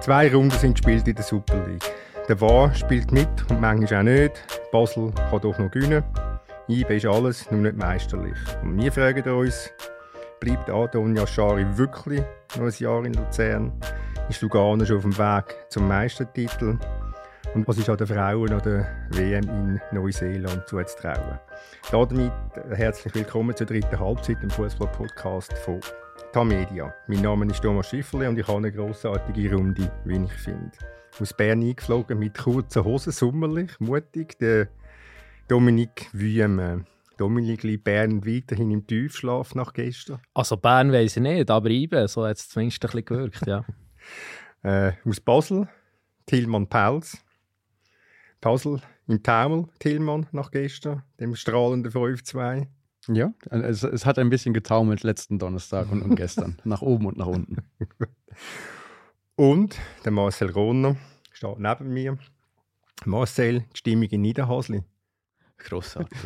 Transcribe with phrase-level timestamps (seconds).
[0.00, 1.84] Zwei Runden sind gespielt in der Super League.
[2.26, 4.32] Der War spielt mit und manchmal auch nicht.
[4.72, 6.02] Basel kann doch noch gewinnen.
[6.68, 8.38] IB ist alles, nur nicht meisterlich.
[8.62, 9.70] Und wir fragen uns,
[10.40, 12.22] bleibt Antonia Schari wirklich
[12.56, 13.72] noch ein Jahr in Luzern?
[14.30, 16.78] Ist Lugano schon auf dem Weg zum Meistertitel?
[17.54, 21.38] Und was ist an den Frauen an der WM in Neuseeland zuzutrauen?
[21.90, 22.32] Damit
[22.70, 25.80] herzlich willkommen zur dritten Halbzeit im Fußball-Podcast von
[26.32, 26.94] Tamedia.
[27.06, 30.70] Mein Name ist Thomas Schifferle und ich habe eine grossartige Runde, wie ich finde.
[31.18, 34.68] Aus Bern eingeflogen mit kurzen Hosen, sommerlich, mutig, der
[35.48, 36.84] Dominik Wüme.
[37.16, 40.20] Dominik liegt Bern weiterhin im Tiefschlaf nach gestern.
[40.34, 43.64] Also Bern weiß ich nicht, aber IBE, so hat es zumindest ein bisschen gewirkt, ja.
[44.62, 45.68] äh, aus Basel,
[46.26, 47.18] Tilman Pels.
[48.40, 52.68] Basel im Taumel, Tillmann nach gestern, dem strahlenden 5-2.
[53.12, 56.58] Ja, es, es, hat ein bisschen getaumelt letzten Donnerstag und, und gestern.
[56.64, 57.56] nach oben und nach unten.
[59.34, 60.96] und der Marcel Rohner
[61.32, 62.18] steht neben mir.
[63.04, 64.82] Marcel, die Stimmung in Niederhasli.
[65.58, 66.18] Grossartig.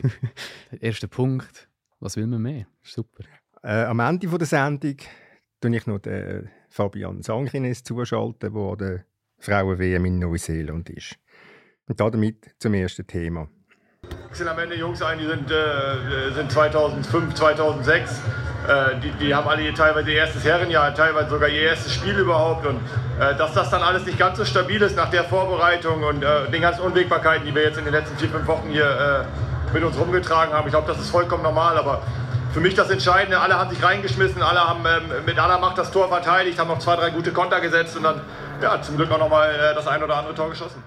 [0.73, 1.69] der erste Punkt.
[2.01, 2.67] Was will man mehr?
[2.83, 3.25] Super.
[3.63, 4.97] Äh, am Ende der Sendung
[5.61, 9.05] tue ich noch den Fabian Sangrines zuschalten, der an der
[9.39, 11.17] Frauen-WM in Neuseeland ist.
[11.87, 13.49] Und damit zum ersten Thema.
[14.35, 18.11] Sind am Ende Jungs ein, die sind, äh, sind 2005, 2006.
[18.67, 22.19] Äh, die, die, haben alle ihr teilweise ihr erstes Herrenjahr, teilweise sogar ihr erstes Spiel
[22.19, 22.67] überhaupt.
[22.67, 22.81] Und
[23.21, 26.51] äh, dass das dann alles nicht ganz so stabil ist nach der Vorbereitung und äh,
[26.51, 29.85] den ganzen Unwägbarkeiten, die wir jetzt in den letzten vier, fünf Wochen hier äh, mit
[29.85, 31.79] uns rumgetragen haben, ich glaube, das ist vollkommen normal.
[31.79, 32.03] Aber
[32.53, 35.93] für mich das Entscheidende, alle haben sich reingeschmissen, alle haben ähm, mit aller Macht das
[35.93, 38.21] Tor verteidigt, haben noch zwei, drei gute Konter gesetzt und dann
[38.61, 40.83] ja, zum Glück auch nochmal äh, das ein oder andere Tor geschossen.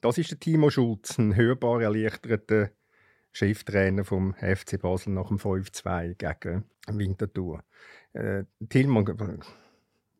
[0.00, 2.70] Das ist der Timo Schulz, ein hörbar erleichterter
[3.32, 7.64] Cheftrainer vom FC Basel nach dem 5-2 gegen Winterthur.
[8.12, 9.42] Äh, Tillmann,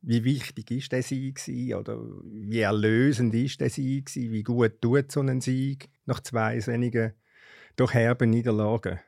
[0.02, 1.40] wie wichtig ist der Sieg
[1.76, 7.14] oder wie erlösend ist der Sieg Wie gut tut so ein Sieg nach zwei wenigen
[7.76, 8.98] doch herben Niederlagen?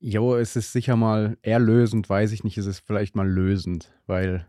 [0.00, 2.56] Jo, es ist sicher mal erlösend, weiß ich nicht.
[2.56, 4.46] Es ist vielleicht mal lösend, weil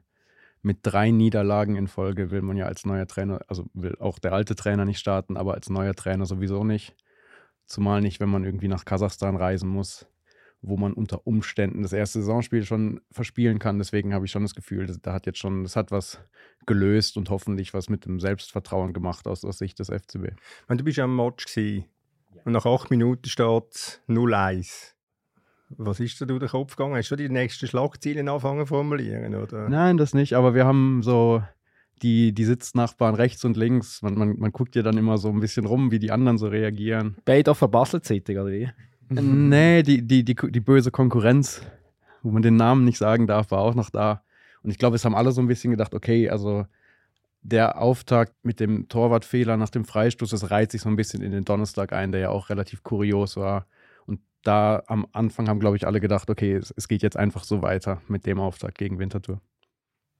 [0.62, 4.34] mit drei Niederlagen in Folge will man ja als neuer Trainer, also will auch der
[4.34, 6.96] alte Trainer nicht starten, aber als neuer Trainer sowieso nicht.
[7.66, 10.08] Zumal nicht, wenn man irgendwie nach Kasachstan reisen muss,
[10.62, 13.78] wo man unter Umständen das erste Saisonspiel schon verspielen kann.
[13.78, 16.20] Deswegen habe ich schon das Gefühl, da hat jetzt schon, das hat was
[16.66, 20.36] gelöst und hoffentlich was mit dem Selbstvertrauen gemacht aus, aus Sicht des FCB.
[20.68, 21.86] Wenn du bist am Match gewesen,
[22.46, 24.94] und nach acht Minuten steht 0-1.
[25.78, 26.96] Was ist da durch den Kopf gegangen?
[26.96, 29.36] Hast du die nächsten Schlagziele anfangen zu formulieren?
[29.36, 29.70] Oder?
[29.70, 31.44] Nein, das nicht, aber wir haben so
[32.02, 34.02] die, die Sitznachbarn rechts und links.
[34.02, 36.48] Man, man, man guckt ja dann immer so ein bisschen rum, wie die anderen so
[36.48, 37.18] reagieren.
[37.26, 38.70] Beide auf der Basel-Zeitung, oder wie?
[39.10, 41.62] nee, die, die, die, die böse Konkurrenz,
[42.24, 44.24] wo man den Namen nicht sagen darf, war auch noch da.
[44.64, 46.66] Und ich glaube, es haben alle so ein bisschen gedacht, okay, also
[47.42, 51.32] der Auftakt mit dem Torwartfehler nach dem Freistoß, das reiht sich so ein bisschen in
[51.32, 53.66] den Donnerstag ein, der ja auch relativ kurios war
[54.44, 57.62] da am Anfang haben, glaube ich, alle gedacht, okay, es, es, geht jetzt einfach so
[57.62, 59.42] weiter mit dem Auftakt gegen Winterthur.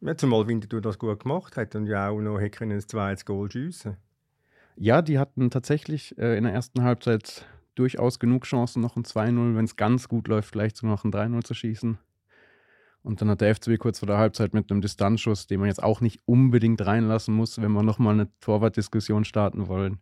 [0.02, 3.52] Ja, zumal Winterthur das gut gemacht hat und ja auch noch hätte ein zweites Goal
[3.52, 3.98] schiessen
[4.76, 9.56] Ja, die hatten tatsächlich äh, in der ersten Halbzeit durchaus genug Chancen, noch ein 2-0,
[9.56, 11.98] wenn es ganz gut läuft, vielleicht sogar noch ein 3-0 zu schießen.
[13.02, 15.82] Und dann hat der FCB kurz vor der Halbzeit mit einem Distanzschuss, den man jetzt
[15.82, 20.00] auch nicht unbedingt reinlassen muss, wenn wir nochmal eine Torwartdiskussion starten wollen.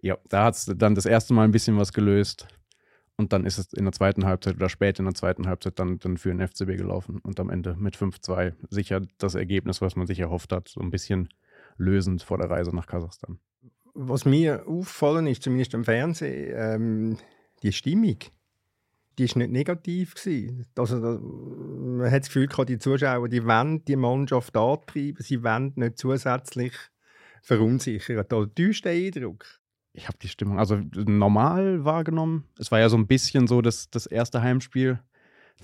[0.00, 2.46] Ja, da hat es dann das erste Mal ein bisschen was gelöst.
[3.20, 5.98] Und dann ist es in der zweiten Halbzeit oder spät in der zweiten Halbzeit dann,
[5.98, 7.18] dann für den FCB gelaufen.
[7.22, 10.88] Und am Ende mit 5-2 sicher das Ergebnis, was man sich erhofft hat, so ein
[10.88, 11.28] bisschen
[11.76, 13.38] lösend vor der Reise nach Kasachstan.
[13.92, 17.18] Was mir auffallen ist, zumindest im Fernsehen, ähm,
[17.62, 18.16] die Stimmung,
[19.18, 20.66] die ist nicht negativ gewesen.
[20.78, 25.98] Also, man hat das Gefühl, die Zuschauer, die wollen die Mannschaft antreiben, sie wollen nicht
[25.98, 26.72] zusätzlich
[27.42, 28.24] verunsichern.
[28.26, 29.59] Da täuscht der Eindruck
[29.92, 32.44] ich habe die Stimmung also normal wahrgenommen.
[32.58, 35.00] Es war ja so ein bisschen so das, das erste Heimspiel.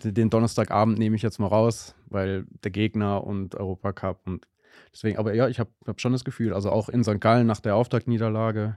[0.03, 4.47] Den Donnerstagabend nehme ich jetzt mal raus, weil der Gegner und Europacup und
[4.93, 7.21] deswegen, aber ja, ich habe hab schon das Gefühl, also auch in St.
[7.21, 8.77] Gallen nach der Auftaktniederlage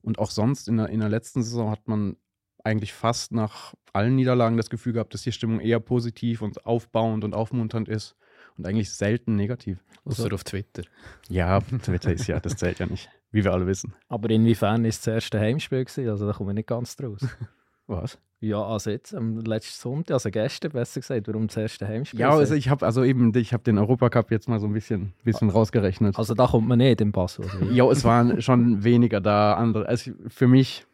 [0.00, 2.16] und auch sonst in der, in der letzten Saison hat man
[2.64, 7.22] eigentlich fast nach allen Niederlagen das Gefühl gehabt, dass die Stimmung eher positiv und aufbauend
[7.22, 8.16] und aufmunternd ist
[8.56, 9.84] und eigentlich selten negativ.
[10.04, 10.82] Außer also, auf Twitter.
[11.28, 13.92] Ja, Twitter ist ja, das zählt ja nicht wie wir alle wissen.
[14.08, 16.08] Aber inwiefern ist das erste Heimspiel gewesen?
[16.08, 17.20] Also da kommen wir nicht ganz draus.
[17.86, 18.18] Was?
[18.40, 22.20] Ja, also jetzt am letzten Sonntag, also gestern besser gesagt, warum das erste Heimspiel?
[22.20, 25.12] Ja, also ich habe also eben, ich habe den Europacup jetzt mal so ein bisschen,
[25.22, 26.18] bisschen rausgerechnet.
[26.18, 27.38] Also da kommt man nicht im Pass.
[27.38, 27.48] Oder?
[27.70, 29.86] ja, es waren schon weniger da andere.
[29.86, 30.86] Also für mich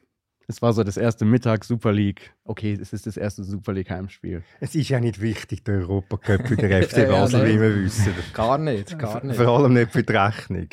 [0.49, 2.33] Es war so das erste Mittag Super League.
[2.45, 4.43] Okay, es ist das erste Super League Heimspiel.
[4.61, 8.13] Es ist ja nicht wichtig, der Europacup für den FC Basel, ja, wie wir wissen.
[8.35, 9.37] Gar nicht, gar nicht.
[9.37, 10.69] Vor allem nicht für die Rechnung.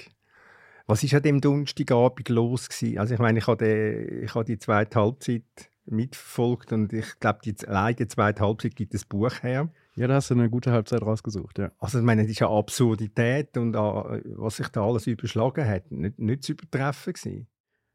[0.90, 2.98] Was ist an dem Donnerstagabend los gewesen?
[2.98, 5.44] Also ich meine, ich habe, ich habe die zweite Halbzeit
[5.86, 9.70] mitverfolgt und ich glaube, die, allein die zweite Halbzeit gibt das Buch her.
[9.94, 11.72] Ja, da hast du eine gute Halbzeit rausgesucht, ja.
[11.78, 15.92] Also ich meine, das ist eine Absurdität und uh, was sich da alles überschlagen hat,
[15.92, 17.48] nicht, nicht zu übertreffen gewesen.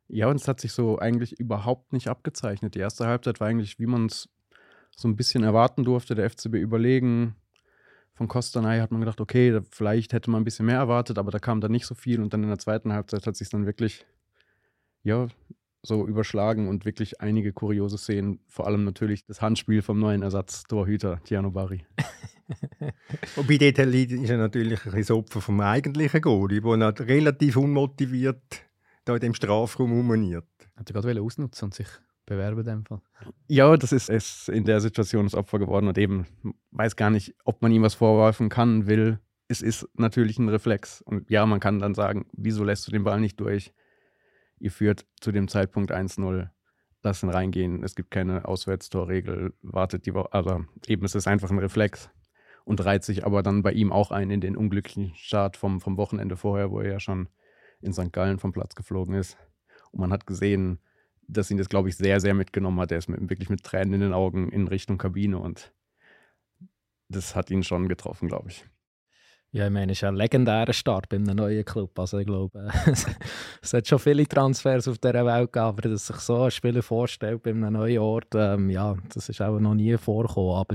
[0.06, 2.76] Ja, und es hat sich so eigentlich überhaupt nicht abgezeichnet.
[2.76, 4.28] Die erste Halbzeit war eigentlich, wie man es
[4.94, 7.34] so ein bisschen erwarten durfte, der FCB überlegen,
[8.14, 11.38] von Kostanay hat man gedacht, okay, vielleicht hätte man ein bisschen mehr erwartet, aber da
[11.38, 12.20] kam dann nicht so viel.
[12.20, 14.06] Und dann in der zweiten Halbzeit hat sich dann wirklich,
[15.02, 15.28] ja,
[15.82, 18.40] so überschlagen und wirklich einige kuriose Szenen.
[18.48, 21.84] Vor allem natürlich das Handspiel vom neuen Ersatztorhüter, Tiano Bari.
[23.36, 28.62] Wobei dort ist er natürlich ein bisschen Opfer vom eigentlichen Goli, der relativ unmotiviert
[29.04, 30.48] da in dem Strafraum rumaniert.
[30.76, 31.88] Hat er gerade ausnutzen und sich
[32.26, 32.84] bewerben in dem.
[33.48, 36.26] Ja, das ist es in der Situation das Opfer geworden und eben
[36.70, 39.18] weiß gar nicht, ob man ihm was vorwerfen kann, will.
[39.48, 41.02] Es ist natürlich ein Reflex.
[41.02, 43.72] Und ja, man kann dann sagen, wieso lässt du den Ball nicht durch?
[44.58, 46.48] Ihr führt zu dem Zeitpunkt 1-0.
[47.02, 47.82] Lass ihn reingehen.
[47.82, 49.52] Es gibt keine Auswärtstorregel.
[49.60, 50.32] Wartet die Woche.
[50.32, 52.10] Also eben, es ist einfach ein Reflex.
[52.64, 55.98] Und reiht sich aber dann bei ihm auch ein in den unglücklichen Start vom, vom
[55.98, 57.28] Wochenende vorher, wo er ja schon
[57.82, 58.10] in St.
[58.10, 59.36] Gallen vom Platz geflogen ist.
[59.90, 60.78] Und man hat gesehen,
[61.28, 62.92] dass ihn das, glaube ich, sehr, sehr mitgenommen hat.
[62.92, 65.72] Er ist mit, wirklich mit Tränen in den Augen in Richtung Kabine und
[67.08, 68.64] das hat ihn schon getroffen, glaube ich.
[69.54, 71.96] Ja, ich meine, es ist ein legendärer Start bei einem neuen Club.
[71.96, 72.72] Also ich glaube,
[73.62, 76.82] es hat schon viele Transfers auf dieser Welt gegeben, aber dass sich so ein Spieler
[76.82, 80.56] vorstellt bei einem neuen Ort, ähm, ja, das ist auch noch nie vorgekommen.
[80.56, 80.74] Aber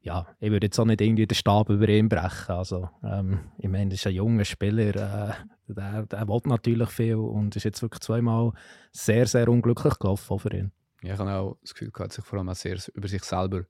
[0.00, 2.52] ja, ich würde jetzt auch nicht irgendwie den Stab über ihn brechen.
[2.52, 5.34] Also, ähm, ich meine, das ist ein junger Spieler, äh,
[5.68, 8.52] der, der will natürlich viel und ist jetzt wirklich zweimal
[8.92, 10.72] sehr, sehr unglücklich gelaufen für ihn.
[11.02, 13.24] Ja, ich habe auch das Gefühl, er hat sich vor allem auch sehr über sich
[13.24, 13.64] selber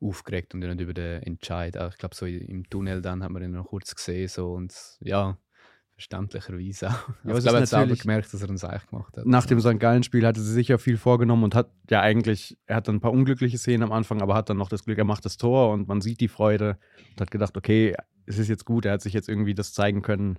[0.00, 1.76] aufgeregt und nicht über den Entscheid.
[1.90, 5.36] Ich glaube, so im Tunnel dann hat man ihn noch kurz gesehen so, und ja,
[5.94, 6.92] verständlicherweise auch.
[6.92, 9.26] Ja, also ich glaube, er hat selber gemerkt, dass er einen Seich gemacht hat.
[9.26, 9.80] Nach dem St.
[9.80, 13.12] Gallen-Spiel hatte sie sicher viel vorgenommen und hat ja eigentlich, er hat dann ein paar
[13.12, 15.88] unglückliche Szenen am Anfang, aber hat dann noch das Glück, er macht das Tor und
[15.88, 16.78] man sieht die Freude
[17.10, 17.96] und hat gedacht, okay,
[18.26, 20.38] es ist jetzt gut, er hat sich jetzt irgendwie das zeigen können.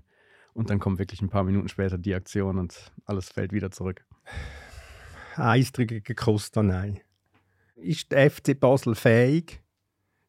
[0.54, 4.06] Und dann kommt wirklich ein paar Minuten später die Aktion und alles fällt wieder zurück.
[5.36, 7.00] Eistrige Costa, nein.
[7.75, 9.62] Ist der FC Basel fähig,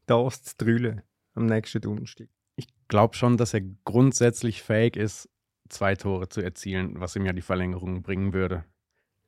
[0.06, 1.02] das zu drüllen
[1.34, 2.28] am nächsten Donnerstag?
[2.61, 5.28] ich glaube schon, dass er grundsätzlich fähig ist,
[5.69, 8.64] zwei Tore zu erzielen, was ihm ja die Verlängerung bringen würde.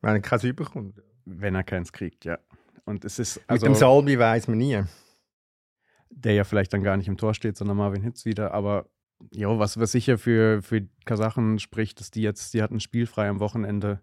[0.00, 1.00] Wenn er keins überkommt.
[1.24, 2.38] Wenn er keins kriegt, ja.
[2.84, 3.40] Und es ist.
[3.46, 4.82] Also, Mit dem Salmi weiß man nie.
[6.10, 8.52] Der ja vielleicht dann gar nicht im Tor steht, sondern Marvin Hitz wieder.
[8.52, 8.86] Aber
[9.30, 13.40] ja, was, was sicher für, für Kasachen spricht, dass die jetzt, die hatten spielfrei am
[13.40, 14.00] Wochenende.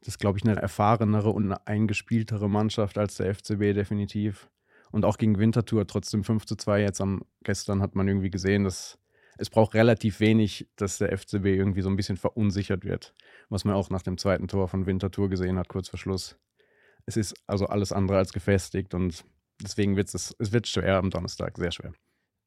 [0.00, 4.50] Das ist, glaube ich, eine erfahrenere und eine eingespieltere Mannschaft als der FCB definitiv.
[4.90, 8.64] Und auch gegen Winterthur trotzdem 5 zu 2 jetzt am gestern hat man irgendwie gesehen,
[8.64, 8.98] dass
[9.38, 13.14] es braucht relativ wenig, dass der FCB irgendwie so ein bisschen verunsichert wird.
[13.48, 16.36] Was man auch nach dem zweiten Tor von Winterthur gesehen hat, kurz vor Schluss.
[17.06, 19.24] Es ist also alles andere als gefestigt und
[19.60, 21.92] deswegen wird es, es wird schwer am Donnerstag, sehr schwer.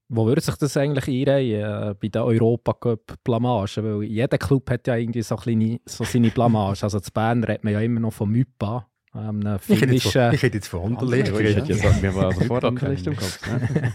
[0.08, 3.84] Wo würde sich das eigentlich einreihen äh, bei der Europacup-Blamage?
[3.84, 6.84] Weil jeder Club hat ja irgendwie so, kleine, so seine Blamage.
[6.84, 8.88] Also zu Bern redet man ja immer noch von Mypa.
[9.16, 11.30] Ähm, ich, hätte jetzt, ich hätte jetzt von Anderlecht.
[11.30, 13.40] Ich hätte jetzt mir war sofort Anderlecht im Kopf.
[13.48, 13.92] Ne?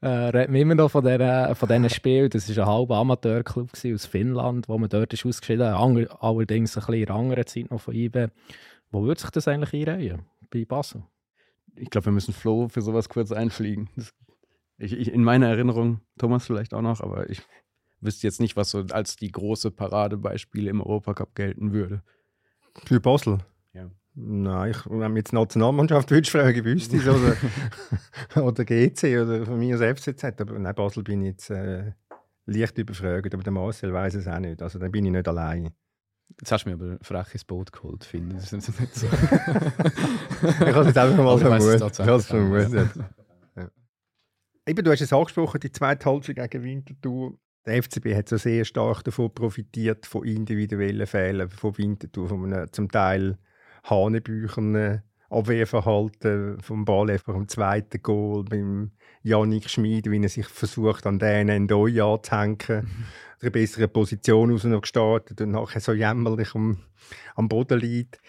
[0.00, 2.30] äh, reden wir immer noch von, der, von diesen Spielen.
[2.30, 5.66] Das war ein halber Amateurclub aus Finnland, wo man dort ist ausgeschieden
[5.96, 6.10] ist.
[6.20, 8.30] Allerdings ein bisschen in einer anderen Zeit noch von IBE.
[8.90, 10.22] Wo würde sich das eigentlich einreihen?
[10.50, 11.04] Bei Basel?
[11.76, 13.88] Ich glaube, wir müssen Flo für sowas kurz einfliegen.
[13.94, 14.12] Das,
[14.80, 17.42] ich, ich, in meiner Erinnerung, Thomas vielleicht auch noch, aber ich
[18.00, 22.02] wüsste jetzt nicht, was so als die große Paradebeispiel im Europacup gelten würde.
[22.86, 23.38] Für Basel?
[23.72, 23.90] Ja.
[24.14, 27.36] Nein, ich, wenn jetzt Nationalmannschaft würdest fragen, wüsste ich oder,
[28.46, 30.40] oder GC oder von mir aus FCZ.
[30.40, 31.92] Aber nein, Basel bin ich jetzt äh,
[32.46, 34.62] leicht überfragt, aber der Marcel weiß es auch nicht.
[34.62, 35.70] Also dann bin ich nicht allein.
[36.40, 38.48] Jetzt hast du mir aber frech ins Boot geholt, finde ich.
[38.48, 39.06] Das ist nicht so.
[39.12, 41.98] ich habe es jetzt einfach mal vermutet.
[41.98, 42.90] Ich habe es vermutet.
[44.70, 47.36] Eben, du hast es angesprochen, die zweite Halbzeit gegen Winterthur.
[47.66, 52.72] Der FCB hat so sehr stark davon profitiert, von individuellen Fehlern von Winterthur, von einem
[52.72, 53.36] zum Teil
[53.82, 58.92] Hanebüchern Abwehrverhalten vom Ball einfach im zweiten Goal beim
[59.24, 63.06] Janik Schmid, wie er sich versucht an den Endoi anzuhängen, mhm.
[63.40, 66.78] eine bessere Position aus noch gestartet und nachher so jämmerlich am,
[67.34, 68.20] am Boden liegt.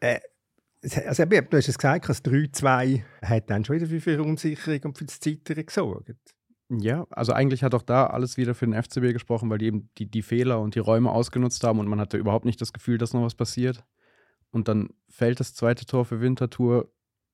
[0.00, 0.20] Äh,
[0.82, 5.04] also, du hast es gesagt, das 3-2 hat dann schon wieder für Verunsicherung und für
[5.04, 6.14] das Zittern gesorgt.
[6.70, 9.90] Ja, also eigentlich hat auch da alles wieder für den FCB gesprochen, weil die eben
[9.98, 12.96] die, die Fehler und die Räume ausgenutzt haben und man hatte überhaupt nicht das Gefühl,
[12.96, 13.84] dass noch was passiert.
[14.52, 16.90] und dann fällt das zweite Tor für Winterthur.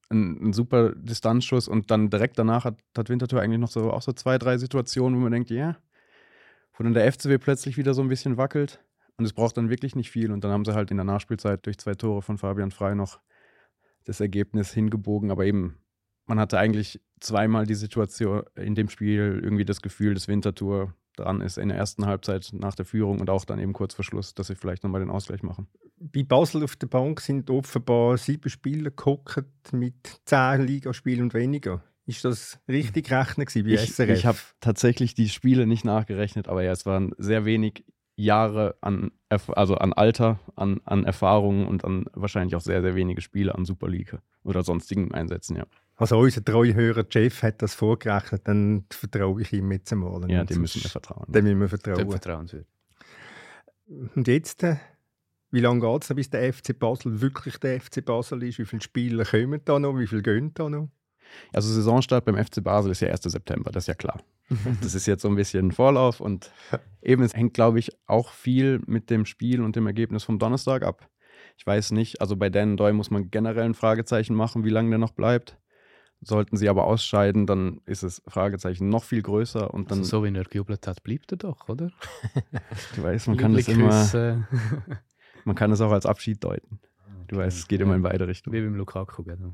[0.09, 4.03] Ein, ein super Distanzschuss und dann direkt danach hat, hat Winterthur eigentlich noch so auch
[4.03, 5.77] so zwei, drei Situationen, wo man denkt, ja,
[6.75, 8.81] wo dann der FCW plötzlich wieder so ein bisschen wackelt.
[9.19, 10.31] Und es braucht dann wirklich nicht viel.
[10.31, 13.19] Und dann haben sie halt in der Nachspielzeit durch zwei Tore von Fabian Frei noch
[14.07, 15.31] das Ergebnis hingebogen.
[15.31, 15.77] Aber eben,
[16.27, 21.41] man hatte eigentlich zweimal die Situation in dem Spiel irgendwie das Gefühl, dass Winterthur dran
[21.41, 24.35] ist in der ersten Halbzeit nach der Führung und auch dann eben kurz vor Schluss,
[24.35, 25.67] dass sie vielleicht nochmal den Ausgleich machen.
[25.99, 31.83] Bei Basel auf der Bank sind offenbar sieben Spieler gehockt mit zehn Ligaspielen und weniger.
[32.05, 34.11] Ist das richtig gerechnet bei ich, SRF?
[34.11, 37.85] Ich habe tatsächlich die Spiele nicht nachgerechnet, aber ja, es waren sehr wenig
[38.17, 43.21] Jahre an, also an Alter, an, an Erfahrungen und an wahrscheinlich auch sehr, sehr wenige
[43.21, 45.67] Spiele an Super League oder sonstigen Einsätzen, ja.
[45.99, 50.31] Also unser treue Hörer Jeff hat das vorgerechnet, dann vertraue ich ihm jetzt einmal.
[50.31, 51.25] Ja, dem müssen wir vertrauen.
[51.29, 51.99] Dem müssen wir vertrauen.
[51.99, 52.69] Dem vertrauenswürdig.
[54.15, 54.77] Und jetzt, äh,
[55.51, 58.59] wie lange geht es, bis der FC Basel wirklich der FC Basel ist?
[58.59, 59.99] Wie viele Spieler kommen da noch?
[59.99, 60.91] Wie viele gehen da noch?
[61.53, 63.23] Also Saisonstart beim FC Basel ist ja 1.
[63.23, 64.21] September, das ist ja klar.
[64.83, 66.51] das ist jetzt so ein bisschen Vorlauf und
[67.03, 70.83] eben es hängt, glaube ich, auch viel mit dem Spiel und dem Ergebnis vom Donnerstag
[70.83, 71.09] ab.
[71.57, 74.91] Ich weiß nicht, also bei Dan Doy muss man generell ein Fragezeichen machen, wie lange
[74.91, 75.59] der noch bleibt.
[76.23, 79.99] Sollten sie aber ausscheiden, dann ist das Fragezeichen noch viel größer und dann.
[79.99, 81.91] Also so wie er gejubelt hat, blieb er doch, oder?
[82.97, 84.47] du weißt, man kann das immer.
[85.45, 86.81] man kann es auch als Abschied deuten.
[87.29, 88.57] Du weißt, es geht immer in beide Richtungen.
[88.57, 89.53] Wie beim Lukaku, genau.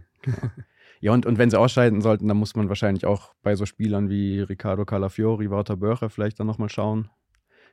[1.03, 4.09] Ja, und, und wenn sie ausscheiden sollten, dann muss man wahrscheinlich auch bei so Spielern
[4.09, 7.09] wie Riccardo Calafiori, Walter Börcher vielleicht dann nochmal schauen,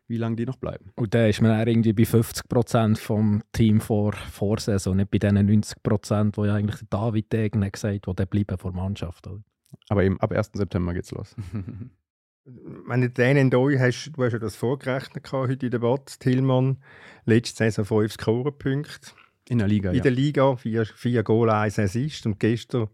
[0.08, 0.92] wie lange die noch bleiben.
[0.96, 5.36] Und da ist man irgendwie bei 50 Prozent vom Team vor Vorsaison, nicht bei den
[5.36, 9.28] 90 Prozent, wo ja eigentlich David Degen hat gesagt hat, die bleiben vor Mannschaft.
[9.28, 9.44] Oder?
[9.90, 10.50] Aber eben ab 1.
[10.56, 11.36] September geht's los.
[12.88, 16.78] Wenn du den Doi hast, du hast ja das vorgerechnet heute in der Debatte, Tillmann,
[17.26, 19.12] letzte Saison 5 Scorerpunkte.
[19.50, 20.02] In der Liga, In ja.
[20.02, 22.88] der Liga, vier, vier Goal, eins Assist und gestern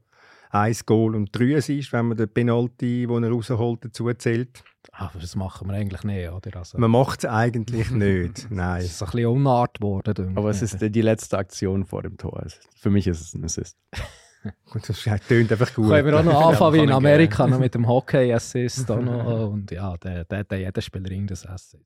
[0.56, 4.64] ein Goal und drei Assist, wenn man den Penalty, den er rausholt, dazu zählt.
[4.92, 6.58] Aber das machen wir eigentlich nicht, oder?
[6.58, 8.80] Also, man macht es eigentlich nicht, nein.
[8.80, 10.38] Es ist ein bisschen unart geworden.
[10.38, 12.46] Aber es ist die letzte Aktion vor dem Tor.
[12.76, 13.78] Für mich ist es ein Assist.
[14.70, 15.90] Gut, das tönt einfach gut.
[15.90, 18.88] Können wir auch noch anfangen wie in Amerika, noch mit dem Hockey-Assist.
[18.92, 21.84] Und ja, der, der, der, jeder Spieler das Assist.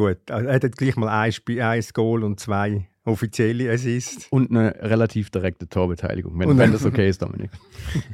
[0.00, 4.28] Gut, er hat gleich mal ein, Spiel, ein Goal und zwei offizielle Assists.
[4.30, 7.50] Und eine relativ direkte Torbeteiligung, wenn, wenn das okay ist, Dominik.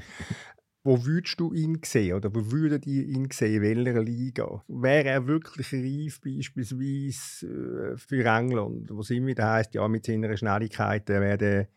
[0.82, 4.64] wo würdest du ihn sehen oder wo würdet ihr ihn sehen, in welcher Liga?
[4.66, 10.06] Wäre er wirklich reif beispielsweise äh, für England, wo es immer wieder heisst, ja, mit
[10.06, 11.68] seiner Schnelligkeit, er wäre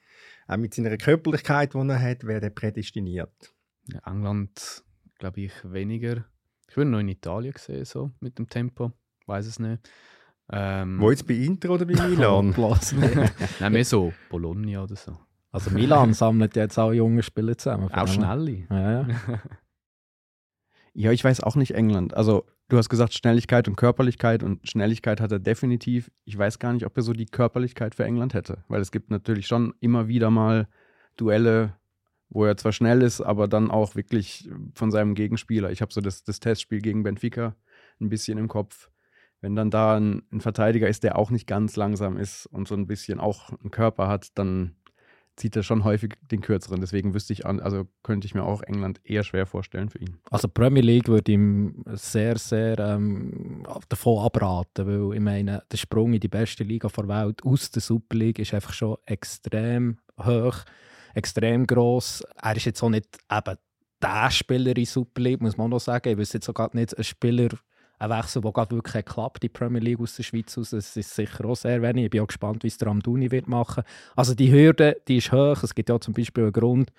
[0.47, 3.53] auch mit seiner Körperlichkeit, die er hat, wäre er prädestiniert?
[3.93, 4.83] Ja, England,
[5.19, 6.25] glaube ich, weniger.
[6.67, 8.91] Ich würde noch in Italien sehen, so mit dem Tempo.
[9.29, 9.87] Weiß es nicht.
[10.51, 12.55] Ähm, Wo jetzt bei Inter oder bei Milan?
[13.59, 15.15] Nein, mehr so Bologna oder so.
[15.51, 17.91] Also Milan sammelt jetzt auch junge Spieler zusammen.
[17.91, 18.65] Auch schnelle.
[18.71, 19.07] Ja, ja.
[20.93, 22.15] ja, ich weiß auch nicht England.
[22.15, 26.09] Also du hast gesagt Schnelligkeit und Körperlichkeit und Schnelligkeit hat er definitiv.
[26.25, 29.11] Ich weiß gar nicht, ob er so die Körperlichkeit für England hätte, weil es gibt
[29.11, 30.67] natürlich schon immer wieder mal
[31.17, 31.75] Duelle,
[32.29, 35.69] wo er zwar schnell ist, aber dann auch wirklich von seinem Gegenspieler.
[35.69, 37.55] Ich habe so das, das Testspiel gegen Benfica
[38.01, 38.89] ein bisschen im Kopf
[39.41, 42.75] wenn dann da ein, ein, Verteidiger ist, der auch nicht ganz langsam ist und so
[42.75, 44.75] ein bisschen auch einen Körper hat, dann
[45.39, 46.81] zieht er schon häufig den kürzeren.
[46.81, 50.17] Deswegen wüsste ich, an, also könnte ich mir auch England eher schwer vorstellen für ihn.
[50.29, 56.13] Also Premier League würde ihm sehr, sehr ähm, davon abraten, weil ich meine, der Sprung
[56.13, 60.57] in die beste Liga der Welt aus der Super League ist einfach schon extrem hoch,
[61.13, 62.23] extrem groß.
[62.41, 63.55] Er ist jetzt auch nicht eben
[64.01, 66.09] der Spieler in Super League, muss man noch sagen.
[66.09, 67.49] Ich wüsste jetzt auch nicht ein Spieler
[67.99, 70.69] ein Wechsel, der gerade wirklich klappt, die Premier League aus der Schweiz aus.
[70.69, 72.05] Das ist sicher auch sehr wenig.
[72.05, 73.83] Ich bin auch gespannt, wie es der Amduni wird machen.
[74.15, 75.61] Also die Hürde, die ist hoch.
[75.63, 76.91] Es gibt ja zum Beispiel einen Grund,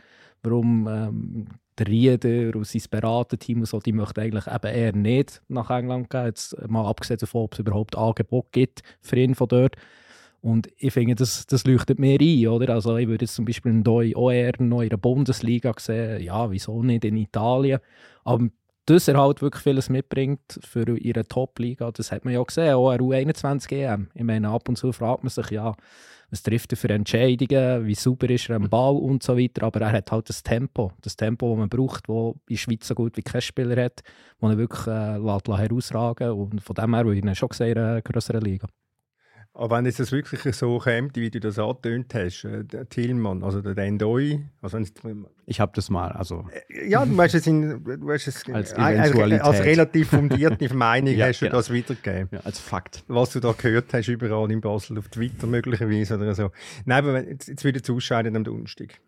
[0.43, 1.47] warum ähm,
[1.79, 6.11] der Rieder und sein Beraterteam und so, die möchten eigentlich eben eher nicht nach England
[6.11, 6.27] gehen.
[6.27, 9.77] Jetzt mal abgesehen davon, ob es überhaupt Angebot gibt für ihn von dort.
[10.43, 12.75] Und ich finde, das, das leuchtet mir ein, oder?
[12.75, 16.23] Also ich würde jetzt zum Beispiel einen Doi auch eher noch in der Bundesliga sehen.
[16.23, 17.81] Ja, wieso nicht in Italien?
[18.25, 18.49] Aber
[18.91, 21.91] dass er halt wirklich vieles mitbringt für ihre Top-Liga.
[21.93, 24.09] Das hat man ja gesehen, auch eine U21 EM.
[24.15, 25.75] Ich meine, ab und zu fragt man sich, ja,
[26.31, 29.65] was trifft er für Entscheidungen, wie super ist er am Ball und so weiter.
[29.65, 32.89] Aber er hat halt das Tempo, das Tempo, das man braucht, das in der Schweiz
[32.89, 34.03] so gut wie kein Spieler hat,
[34.41, 37.49] das er wirklich äh, lässt, lässt herausragen Und von dem her würde ich ihn schon
[37.53, 38.69] sehen in einer größeren Liga.
[39.53, 43.43] Aber wenn es das wirklich so kommt, wie du das angetönt hast, äh, der Tillmann,
[43.43, 44.79] also der Endoi, also
[45.47, 48.73] ich habe das mal, also äh, ja, du weißt es, in, du weißt es als,
[48.73, 49.43] Eventualität.
[49.43, 51.59] als relativ fundierte Meinung ja, hast du genau.
[51.59, 52.29] das wiedergegeben.
[52.31, 53.03] Ja, als Fakt.
[53.09, 56.53] Was du da gehört hast, überall in Basel, auf Twitter möglicherweise oder so.
[56.85, 59.01] Nein, aber jetzt, jetzt wieder zu ausscheiden am Donnerstag.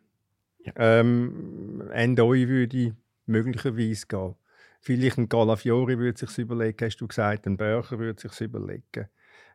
[0.64, 0.72] Ja.
[0.76, 2.96] Ähm, Endoi würde
[3.26, 4.34] möglicherweise gehen.
[4.80, 9.06] Vielleicht ein Galafiori würde sich überlegen, hast du gesagt, ein Börcher würde sich überlegen.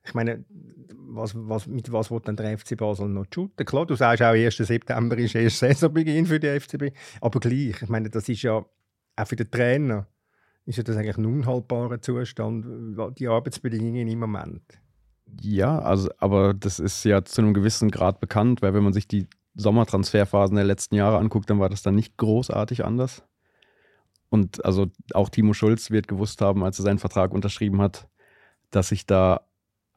[0.08, 0.46] Ich meine,
[0.90, 3.66] was, was, mit was wird dann der FC Basel noch shooten?
[3.66, 4.58] Klar, du sagst auch, 1.
[4.58, 6.96] September ist erst Saisonbeginn für die FCB.
[7.22, 8.54] Aber gleich, ich meine, das ist ja
[9.16, 10.08] auch für den Trainer
[10.66, 12.66] ist ja das eigentlich ein unhaltbarer Zustand,
[13.18, 14.62] die Arbeitsbedingungen im Moment.
[15.42, 19.08] Ja, also, aber das ist ja zu einem gewissen Grad bekannt, weil wenn man sich
[19.08, 23.24] die Sommertransferphasen der letzten Jahre anguckt, dann war das dann nicht großartig anders.
[24.30, 28.10] Und also auch Timo Schulz wird gewusst haben, als er seinen Vertrag unterschrieben hat,
[28.70, 29.48] dass sich da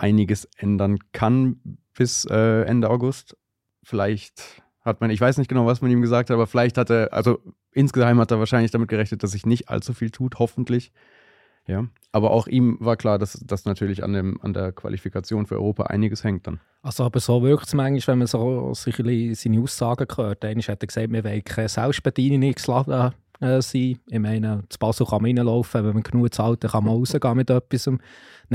[0.01, 1.61] einiges ändern kann
[1.95, 3.37] bis äh, Ende August.
[3.83, 6.91] Vielleicht hat man, ich weiß nicht genau, was man ihm gesagt hat, aber vielleicht hat
[6.91, 7.39] er, also
[7.73, 10.93] insgeheim hat er wahrscheinlich damit gerechnet, dass sich nicht allzu viel tut, hoffentlich.
[11.67, 11.87] Ja.
[12.13, 15.85] Aber auch ihm war klar, dass das natürlich an, dem, an der Qualifikation für Europa
[15.85, 16.61] einiges hängt dann.
[16.83, 20.45] Also aber so wirkt es manchmal, wenn man so sicherlich seine Aussagen hört.
[20.45, 23.99] Einmal hat er gesagt, wir wollen keine Selbstbedienungsladen äh, sein.
[24.07, 27.37] Ich meine, zu Basel kann man reinlaufen, wenn man genug zahlt, dann kann man rausgehen
[27.37, 27.85] mit etwas.
[27.85, 27.99] Dann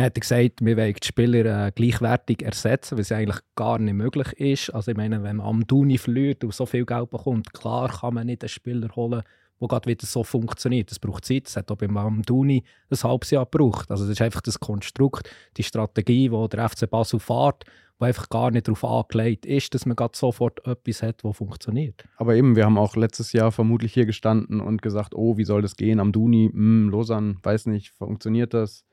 [0.04, 4.34] hat er gesagt, wir wollen die Spieler äh, gleichwertig ersetzen, was eigentlich gar nicht möglich
[4.34, 4.70] ist.
[4.72, 8.14] Also ich meine, wenn man am Duni verliert und so viel Geld bekommt, klar kann
[8.14, 9.24] man nicht einen Spieler holen,
[9.60, 10.92] der gerade wieder so funktioniert.
[10.92, 11.48] Das braucht Zeit.
[11.48, 13.90] Das hat auch beim Amduni ein halbes Jahr gebraucht.
[13.90, 17.64] Also das ist einfach das Konstrukt, die Strategie, die der FC Basel fährt,
[17.98, 22.04] wo einfach gar nicht darauf angelegt ist, dass man gerade sofort etwas hat, das funktioniert.
[22.18, 25.62] Aber eben, wir haben auch letztes Jahr vermutlich hier gestanden und gesagt, oh, wie soll
[25.62, 26.00] das gehen?
[26.00, 28.84] Am Duni, hm, Lausanne, weiß nicht, funktioniert das?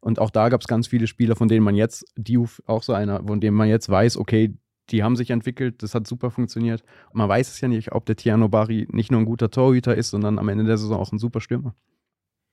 [0.00, 2.92] Und auch da gab es ganz viele Spieler, von denen man jetzt, Diouf auch so
[2.92, 4.54] einer, von denen man jetzt weiß, okay,
[4.92, 6.82] die haben sich entwickelt, das hat super funktioniert.
[7.10, 9.96] Und man weiß es ja nicht, ob der Tiano Bari nicht nur ein guter Torhüter
[9.96, 11.74] ist, sondern am Ende der Saison auch ein super Stürmer.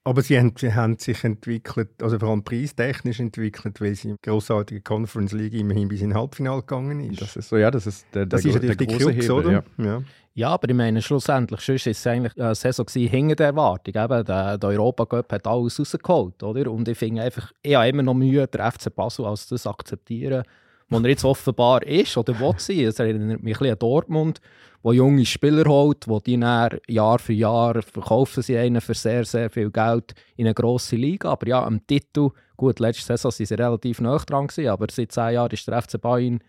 [0.06, 4.18] Aber sie haben, sie haben sich entwickelt, also vor allem preistechnisch entwickelt, weil sie im
[4.24, 7.22] grossartigen Conference League immerhin bis in Halbfinale gegangen ist.
[7.22, 9.32] Das ist so, ja, das ist der, der, das ist der, der große Krux, Hebel,
[9.32, 9.52] oder?
[9.52, 9.64] Ja.
[9.78, 10.04] Ja.
[10.36, 13.94] Ja, aber ich meine, schlussendlich sonst ist es eigentlich eine Saison gewesen, hinter der Erwartung.
[13.94, 16.42] Eben, der, der Europacup hat alles rausgeholt.
[16.44, 16.72] Oder?
[16.72, 20.44] Und ich finde einfach, ich habe immer noch Mühe, der FC Basel als das akzeptieren,
[20.90, 22.80] wo er jetzt offenbar ist oder will sein.
[22.80, 24.42] Es erinnert mich ein bisschen an Dortmund,
[24.82, 29.26] wo junge Spieler holt, wo die dann Jahr für Jahr verkaufen sie einen für sehr,
[29.26, 31.30] sehr viel Geld in eine grosse Liga.
[31.30, 35.12] Aber ja, am Titel, gut, letzte Saison waren sie relativ nah dran, gewesen, aber seit
[35.12, 36.40] zehn Jahren ist der FC Bayern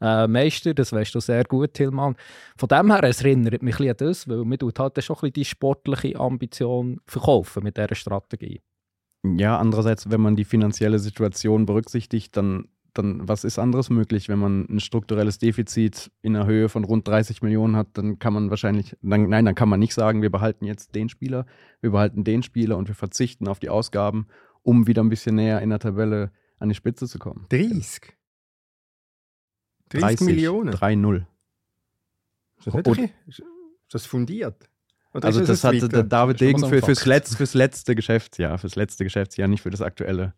[0.00, 2.16] äh, Meister, das weißt du sehr gut, Tillmann.
[2.56, 5.20] Von dem her, es erinnert mich ein an das, weil man tut halt schon ein
[5.20, 8.62] bisschen die sportliche Ambition verkaufen mit dieser Strategie.
[9.22, 14.28] Ja, andererseits, wenn man die finanzielle Situation berücksichtigt, dann, dann was ist anderes möglich?
[14.28, 18.32] Wenn man ein strukturelles Defizit in der Höhe von rund 30 Millionen hat, dann kann
[18.32, 21.46] man wahrscheinlich, dann, nein, dann kann man nicht sagen, wir behalten jetzt den Spieler,
[21.80, 24.26] wir behalten den Spieler und wir verzichten auf die Ausgaben,
[24.62, 27.46] um wieder ein bisschen näher in der Tabelle an die Spitze zu kommen.
[27.50, 28.16] 30?
[29.90, 30.72] 30, Millionen?
[30.72, 31.26] 3-0.
[32.58, 33.46] Ist das, nicht Und- ein bisschen-
[33.86, 34.68] ist das fundiert?
[35.12, 37.04] Oder Also das ein hatte David Degen für, fürs.
[37.04, 40.34] Letz-, fürs letzte Geschäftsjahr, fürs letzte Geschäftsjahr, nicht für das aktuelle,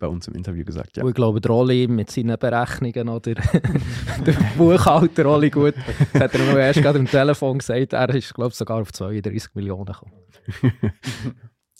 [0.00, 0.96] bei uns im Interview gesagt.
[0.96, 1.04] Ja.
[1.04, 3.34] Und ich glaube, der Oli mit seinen Berechnungen oder
[4.26, 5.74] der Buchhalter Oli gut,
[6.12, 8.92] das hat er mir erst gerade am Telefon gesagt, er ist glaube ich sogar auf
[8.92, 10.12] 32 Millionen gekommen.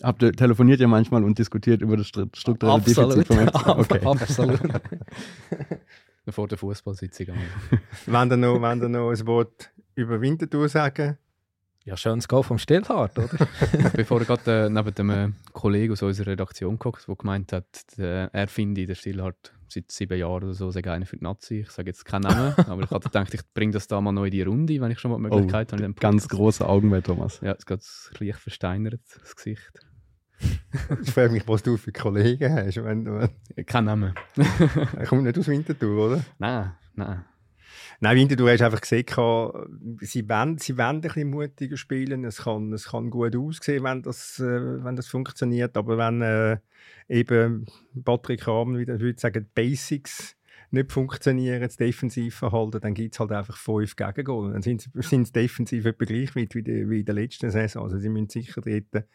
[0.03, 3.67] Habt ihr telefoniert ja manchmal und diskutiert über das stru- strukturelle Defizit vom FC?
[3.67, 3.99] Okay.
[4.05, 4.59] absolut.
[6.29, 7.27] Vor der Fußballsitzung.
[8.05, 11.17] Wenn ihr noch, wenn ihr noch ein Wort über Winterthur sagen,
[11.83, 13.29] Ja, schönes Go vom Stillhart, oder?
[13.95, 17.65] Bevor er gerade äh, neben dem äh, Kollegen aus unserer Redaktion guckt, der gemeint hat,
[17.97, 21.61] der, er finde, der Stillhart seit sieben Jahren oder so sei einer für die Nazi.
[21.61, 24.25] Ich sage jetzt keinen Namen, aber ich hatte gedacht, ich bringe das da mal noch
[24.25, 25.81] in die Runde, wenn ich schon mal die Möglichkeit habe.
[25.83, 27.39] in dem Oh, Ganz große Augen bei Thomas.
[27.41, 27.81] Ja, es geht
[28.19, 29.71] leicht versteinert, das Gesicht.
[31.01, 32.77] ich frage mich, was du für Kollegen hast.
[32.83, 34.13] Wenn, wenn, Äh, Kein Name.
[34.97, 36.23] er kommt nicht aus Winterthur, oder?
[36.37, 37.25] Nein, nein.
[38.03, 39.05] Nein, Winterthur hast einfach gesehen,
[39.99, 42.25] sie wollen, sie wollen ein bisschen mutiger spielen.
[42.25, 45.77] Es kann, es kann gut aussehen, wenn das, äh, wenn das funktioniert.
[45.77, 46.57] Aber wenn äh,
[47.07, 47.67] eben
[48.03, 50.35] Patrick Rahmen wieder würde sagen, die Basics
[50.71, 54.51] nicht funktionieren, das Defensivverhalten, dann gibt es halt einfach fünf Gegengol.
[54.51, 57.83] Dann sind sie, defensiv etwa gleich weit wie, die, wie in der letzten Saison.
[57.83, 59.05] Also sie müssen sicher dort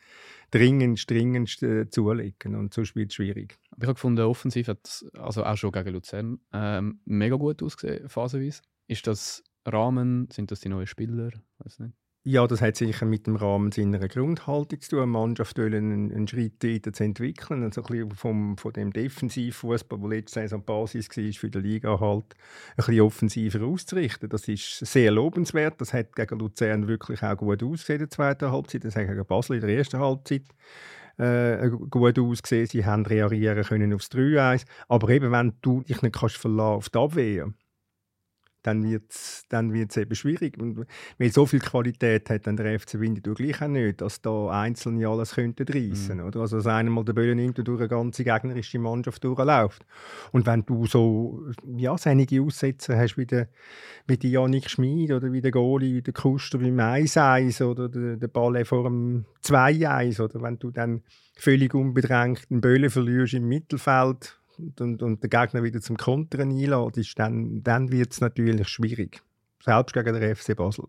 [0.52, 2.54] dringend, dringend äh, zulegen.
[2.54, 3.58] Und so spielt es schwierig.
[3.78, 8.62] Ich habe gefunden, offensiv hat also auch schon gegen Luzern, ähm, mega gut ausgesehen, phasenweise.
[8.86, 11.30] Ist das Rahmen, sind das die neuen Spieler?
[11.58, 11.94] Weiß nicht.
[12.28, 14.98] Ja, das hat sicher mit dem Rahmen seiner Grundhaltung zu tun.
[14.98, 17.62] Eine Mannschaft will einen, einen Schritt weiter zu entwickeln.
[17.62, 22.00] Also ein bisschen vom, von dem Defensivfußball, der letzte Saison Basis war für die Liga,
[22.00, 22.24] halt
[22.70, 24.28] ein bisschen offensiver auszurichten.
[24.28, 25.80] Das ist sehr lobenswert.
[25.80, 28.84] Das hat gegen Luzern wirklich auch gut ausgesehen in der zweiten Halbzeit.
[28.84, 30.46] Das hat gegen Basel in der ersten Halbzeit
[31.18, 32.66] äh, gut ausgesehen.
[32.66, 34.64] Sie haben reagieren können aufs 3-1.
[34.88, 37.52] Aber eben, wenn du dich nicht kannst auf die Abwehr
[38.66, 40.58] dann wird es dann wird's eben schwierig.
[40.58, 40.86] Und
[41.18, 45.08] weil so viel Qualität hat dann der FC Winterthur gleich auch nicht, dass da Einzelne
[45.08, 46.18] alles könnten reissen.
[46.18, 46.24] Mhm.
[46.24, 46.40] Oder?
[46.40, 49.86] Also, dass einer mal den Böllen nimmt und durch eine ganze gegnerische Mannschaft durchläuft.
[50.32, 51.44] Und wenn du so
[51.76, 53.48] ja, einige Aussetzer hast, wie der,
[54.06, 58.16] wie der Janik Schmid oder wie der Goli, wie der Kuster beim 1-1 oder der,
[58.16, 61.02] der Ball vor dem 2-1 oder wenn du dann
[61.36, 67.18] völlig unbedrängt einen Böllen verlierst im Mittelfeld, und, und, den Gegner wieder zum Kontern einladest,
[67.18, 69.22] dann, dann wird es natürlich schwierig.
[69.62, 70.86] Selbst gegen den FC Basel.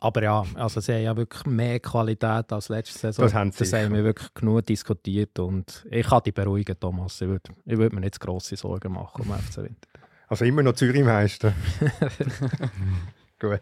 [0.00, 3.24] Aber ja, also sie haben ja wirklich mehr Qualität als letzte Saison.
[3.24, 7.20] Das haben, sie das haben wir wirklich genug diskutiert und ich kann dich beruhigen, Thomas.
[7.20, 9.88] Ich würde, ich würde mir nicht grosse Sorgen machen um FC Winter.
[10.28, 11.52] Also immer noch Zürich-Meister.
[13.40, 13.60] Gut,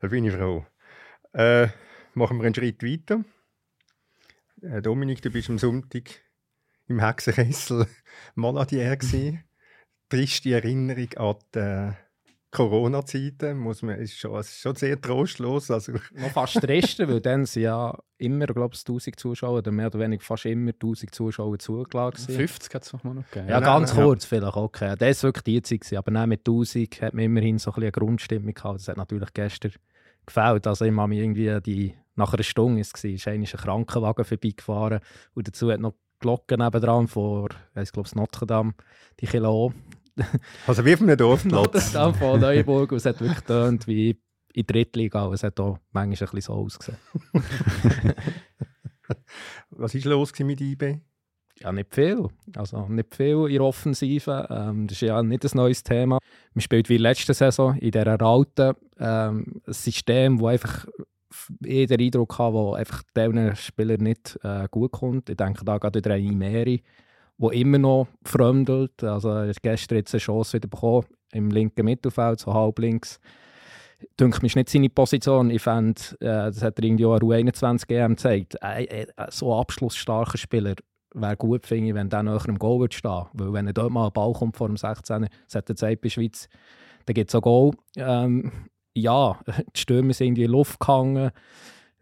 [0.00, 0.64] da bin ich froh.
[1.32, 1.68] Äh,
[2.14, 3.22] machen wir einen Schritt weiter.
[4.62, 6.10] Äh, Dominik, du bist am Sonntag
[6.90, 7.86] im Hexenkessel
[8.34, 9.44] Monadier gewesen.
[10.08, 11.92] Triste Erinnerung an die
[12.50, 15.70] Corona-Zeiten, muss man, ist schon, ist schon sehr trostlos.
[15.70, 15.92] Also.
[15.92, 20.00] Noch fast stressen, weil dann sind ja immer, glaube ich, 1000 Zuschauer, oder mehr oder
[20.00, 22.34] weniger fast immer 1000 Zuschauer zugelassen.
[22.34, 23.48] 50 hat es noch mal gegeben.
[23.48, 24.28] Ja, ja ganz nein, kurz ja.
[24.28, 24.96] vielleicht, okay.
[24.98, 27.84] Das war wirklich die Zeit, aber dann mit 1000 hat man immerhin so ein bisschen
[27.84, 28.80] eine Grundstimmung gehabt.
[28.80, 29.72] Das hat natürlich gestern
[30.26, 30.66] gefällt.
[30.66, 34.98] Also ich habe mich irgendwie die, nach einer Stunde, es war, ist ein Krankenwagen vorbeigefahren
[35.34, 38.74] und dazu hat noch Glocke nebendran vor, ich glaube, Notre Dame,
[39.20, 39.72] die Kilo.
[40.66, 41.52] Also wie auf einem Dorfplatz.
[41.52, 44.20] Notre Dame von Neuburg und es hat wirklich getönt wie
[44.52, 45.32] in der Drittliga.
[45.32, 46.98] Es hat auch manchmal ein bisschen so ausgesehen.
[49.70, 51.00] Was war los mit IB?
[51.60, 52.26] Ja, nicht viel.
[52.56, 54.46] Also nicht viel in der Offensive.
[54.50, 56.18] Ähm, das ist ja nicht ein neues Thema.
[56.54, 60.86] Man spielt wie letzte Saison in dieser alten ähm, System, wo einfach
[61.64, 65.30] ich den Eindruck habe, wo einfach diesen Spieler nicht äh, gut kommt.
[65.30, 66.82] Ich denke da gerade wieder an Imeri,
[67.38, 69.02] der immer noch fremdelt.
[69.02, 73.20] Also er hat gestern jetzt eine Chance wieder bekommen im linken Mittelfeld, so halb links.
[74.18, 75.50] Denke mich nicht seine Position.
[75.50, 78.56] Ich fände, äh, das hat er irgendwie auch an U21 EM gezeigt.
[78.62, 80.74] Äh, äh, so ein abschlussstarker Spieler
[81.14, 83.26] wäre gut, finde ich, wenn der nachher im Goal würde stehen.
[83.34, 86.00] Weil wenn er dort mal ein Ball kommt vor dem 16er, das hat er Zeit
[86.00, 86.48] bei der Schweiz,
[87.06, 87.72] dann gibt es auch Goal.
[87.96, 88.50] Ähm,
[88.94, 89.38] ja,
[89.76, 91.30] die Stürmer sind in die Luft gehangen.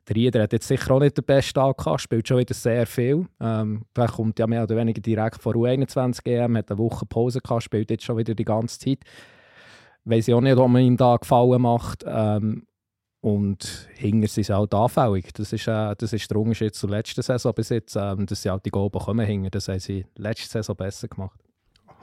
[0.09, 3.27] Der Rieder hat jetzt sicher auch nicht den besten Tag spielt schon wieder sehr viel.
[3.41, 7.41] Ähm, er kommt ja mehr oder weniger direkt vor U21 EM, hat eine Woche Pause
[7.41, 9.01] gehabt, spielt jetzt schon wieder die ganze Zeit.
[10.05, 12.05] Weiß ich auch nicht, ob man ihm da Gefallen macht.
[12.07, 12.67] Ähm,
[13.21, 15.33] und hinter sind halt anfällig.
[15.35, 18.51] Das ist, äh, das ist der Unterschied zur letzten Saison bis jetzt, ähm, dass sie
[18.51, 19.51] halt die Goal bekommen hinter.
[19.51, 21.39] Das haben sie letzte Saison besser gemacht.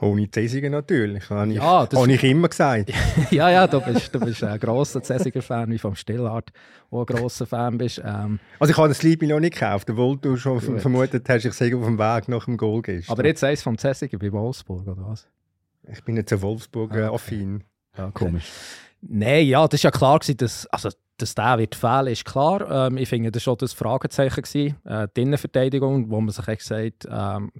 [0.00, 2.92] Ohne Zesiger natürlich, habe ich, ja, habe ich immer gesagt.
[3.30, 6.52] ja, ja, du bist, du bist ein grosser Zesiger-Fan, wie vom Stillhardt
[6.90, 8.02] auch ein grosser Fan bist.
[8.04, 10.80] Ähm, also ich habe das Liebe noch nicht gekauft, obwohl du schon gut.
[10.80, 13.08] vermutet hast, ich sei auf dem Weg nach dem Goal gehst.
[13.08, 15.26] Aber jetzt eins vom Zesiger bei Wolfsburg, oder was?
[15.90, 17.56] Ich bin jetzt ein Wolfsburg-affin.
[17.56, 18.02] Okay.
[18.02, 18.52] Ja, komisch.
[19.00, 22.88] Nein, ja, das war ja klar, gewesen, dass, also, dass der wird fehlen, ist klar.
[22.88, 24.42] Ähm, ich finde, das war schon das Fragezeichen.
[24.42, 24.76] Gewesen.
[24.84, 27.52] Äh, die Innenverteidigung, wo man sich gesagt hat, ähm,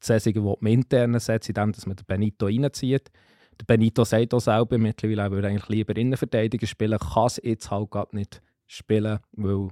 [0.00, 3.10] Saison will man intern setzen, indem man den Benito reinzieht.
[3.60, 7.90] Der Benito sagt auch selber, mittlerweile würde eigentlich lieber Innenverteidiger spielen, kann es jetzt halt
[7.90, 9.68] gerade nicht spielen, weil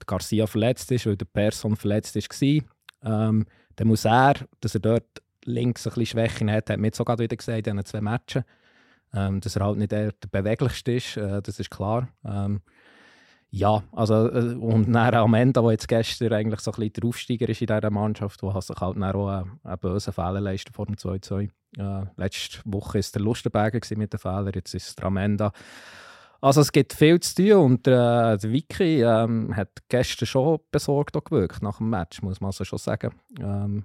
[0.00, 2.62] der Garcia verletzt ist, weil der Person verletzt war.
[3.02, 6.98] Ähm, dann muss er, dass er dort links ein bisschen Schwächen hat, hat mir jetzt
[6.98, 8.44] sogar wieder gesagt in diesen zwei Matches,
[9.14, 12.08] ähm, dass er halt nicht der beweglichste ist, äh, das ist klar.
[12.24, 12.60] Ähm,
[13.50, 17.04] ja, also äh, und dann am Ende, wo jetzt gestern eigentlich so ein bisschen der
[17.08, 20.72] Aufsteiger ist in dieser Mannschaft, wo sich halt dann auch einen, einen bösen Fehler leisten
[20.72, 21.48] vor dem 2-2.
[21.78, 25.52] Äh, letzte Woche war der Lustenberger mit den Fehlern, jetzt ist es der Amenda.
[26.40, 31.16] Also es gibt viel zu tun und äh, der Vicky ähm, hat gestern schon besorgt
[31.24, 33.12] gewirkt nach dem Match, muss man also schon sagen.
[33.40, 33.84] Ähm,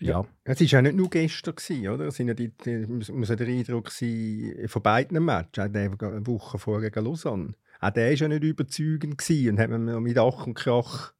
[0.00, 0.24] ja.
[0.44, 2.06] Es war ja nicht nur gestern, gewesen, oder?
[2.06, 6.90] Es ja die, die, muss der Eindruck sein, von beiden Matches, auch eine Woche vorher
[6.90, 10.54] gegen Lausanne auch der war ja nicht überzeugend gewesen und hat man mit Ach und
[10.54, 11.12] Krach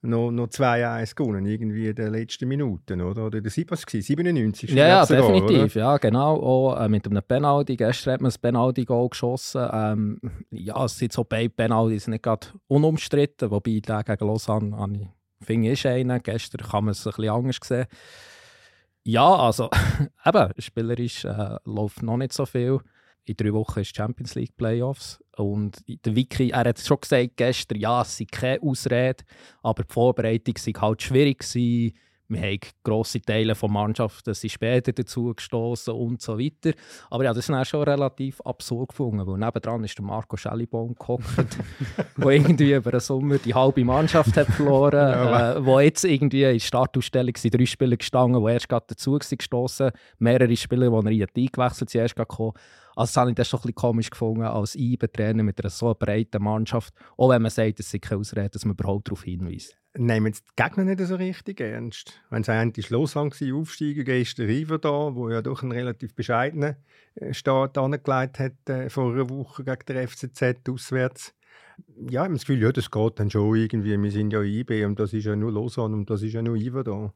[0.00, 3.26] noch, noch 2-1 gewonnen, irgendwie in den letzten Minuten, oder?
[3.26, 4.70] Oder der was 97.
[4.70, 5.84] Ja, ja, sogar, definitiv, oder?
[5.84, 6.36] ja, genau.
[6.36, 7.76] Auch äh, mit einem Penalty.
[7.76, 9.68] Gestern hat man das Penalty-Goal geschossen.
[9.72, 15.46] Ähm, ja, es sind so beide Penaltys nicht gerade unumstritten, wobei der gegen Lausanne, ich
[15.46, 16.20] finde, ist einer.
[16.20, 17.86] Gestern kann man es ein bisschen anders sehen.
[19.02, 19.70] Ja, also,
[20.26, 22.78] eben, spielerisch äh, läuft noch nicht so viel.
[23.24, 25.18] In drei Wochen ist Champions League Playoffs.
[25.38, 29.24] Und der Vicky, er hat schon gesagt gestern, ja, es sei keine Ausrede,
[29.62, 31.94] aber die Vorbereitung sei halt schwierig gewesen
[32.28, 36.76] wir haben grosse Teile der Mannschaften sind später dazu gestoßen und so weiter.
[37.10, 41.24] Aber ja, das ist schon relativ absurd gefunden, weil nebendran ist der Marco Schellibaum gehockt,
[42.16, 46.44] der irgendwie über den Sommer die halbe Mannschaft hat verloren ja, äh, wo jetzt irgendwie
[46.44, 51.20] in der Startausstellung sind drei Spieler gestanden, die erst gerade dazu gestoßen mehrere Spieler, die
[51.20, 52.52] er eingewechselt sind, erst gekommen.
[52.98, 55.94] Also das habe ich das schon ein bisschen komisch gefunden, als IBE-Trainer mit einer so
[55.94, 59.78] breiten Mannschaft, auch wenn man sagt, es sei keine Ausrede, dass man überhaupt darauf hinweist
[59.94, 62.20] nehmen die Gegner nicht so richtig ernst.
[62.30, 66.14] Wenn sie eigentlich Lausanne war, aufsteigen, ist der River da, wo ja doch einen relativ
[66.14, 66.76] bescheidenen
[67.16, 71.34] äh, Start angelegt hat äh, vor einer Woche gegen der FCZ auswärts.
[71.96, 74.00] Ja, ich habe das Gefühl, ja, das geht dann schon irgendwie.
[74.00, 76.56] Wir sind ja IB und das ist ja nur Lausanne und das ist ja nur
[76.56, 77.12] Iver da.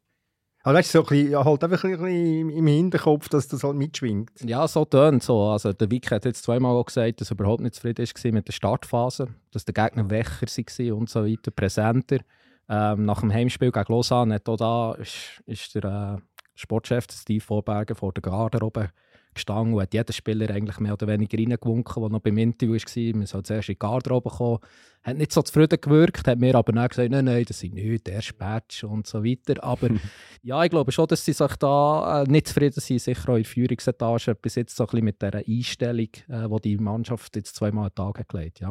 [0.65, 3.77] Aber weißt du, so ein bisschen, halt einfach ein bisschen im Hinterkopf, dass das halt
[3.77, 4.31] mitschwingt.
[4.45, 5.49] Ja, so tönt so.
[5.49, 8.49] Also der Vicky hat jetzt zweimal auch gesagt, dass er überhaupt nicht zufrieden war mit
[8.49, 12.19] der Startphase, dass der Gegner wächer war und so weiter, präsenter.
[12.69, 16.23] Ähm, nach dem Heimspiel gegen Lausanne auch da ist, ist der äh,
[16.55, 18.91] Sportchef Steve Vorberger vor der Garderobe
[19.35, 23.17] gestanden und hat jeden Spieler eigentlich mehr oder weniger reingewunken, der noch beim Interview war.
[23.17, 24.59] Man soll zuerst in die Garderobe kommen.
[25.03, 28.07] Hat nicht so zufrieden gewirkt, hat mir aber dann gesagt, nein, nein, das sind nicht
[28.07, 29.63] der Patch und so weiter.
[29.65, 29.89] Aber
[30.43, 33.43] ja, ich glaube schon, dass sie sich da äh, nicht zufrieden sind, sicher auch in
[33.43, 37.57] der Führungsetage, bis jetzt so ein bisschen mit dieser Einstellung, äh, die die Mannschaft jetzt
[37.57, 38.71] zweimal am Tag gelegt ja.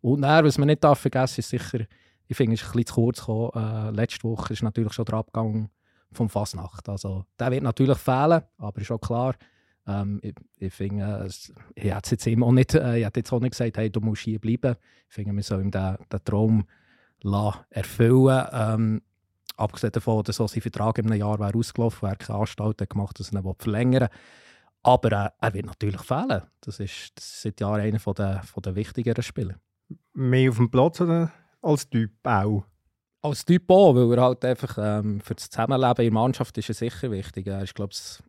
[0.00, 1.86] Und dann, was man nicht darf vergessen ist sicher
[2.26, 3.50] ich finde, es ist ein bisschen zu kurz gekommen.
[3.54, 5.68] Äh, letzte Woche ist natürlich schon der Abgang
[6.12, 6.88] vom Fasnacht.
[6.88, 9.34] Also, der wird natürlich fehlen, aber ist auch klar,
[9.86, 11.28] ähm, ich, ich finde,
[11.74, 14.22] ich hätte jetzt immer auch nicht, äh, ich jetzt auch nicht gesagt, hey, du musst
[14.22, 14.76] hier bleiben.
[15.08, 16.64] Ich finde, wir sollen den, den Traum
[17.70, 18.46] erfüllen.
[18.52, 19.02] Ähm,
[19.56, 23.18] abgesehen davon, dass so sein Vertrag in einem Jahr wäre ausgelaufen, wäre keine Anstalt gemacht,
[23.18, 24.08] dass er ihn verlängern
[24.82, 26.42] Aber äh, er wird natürlich fehlen.
[26.60, 29.54] Das ist, das ist seit Jahren einer der, von der wichtigeren Spieler.
[30.14, 31.30] Mehr auf dem Platz oder
[31.62, 32.64] als Typ auch?
[33.22, 36.68] Als Typ auch, weil er halt einfach ähm, für das Zusammenleben in der Mannschaft ist
[36.68, 37.46] er sicher wichtig.
[37.46, 38.22] Er ist, glaube ich,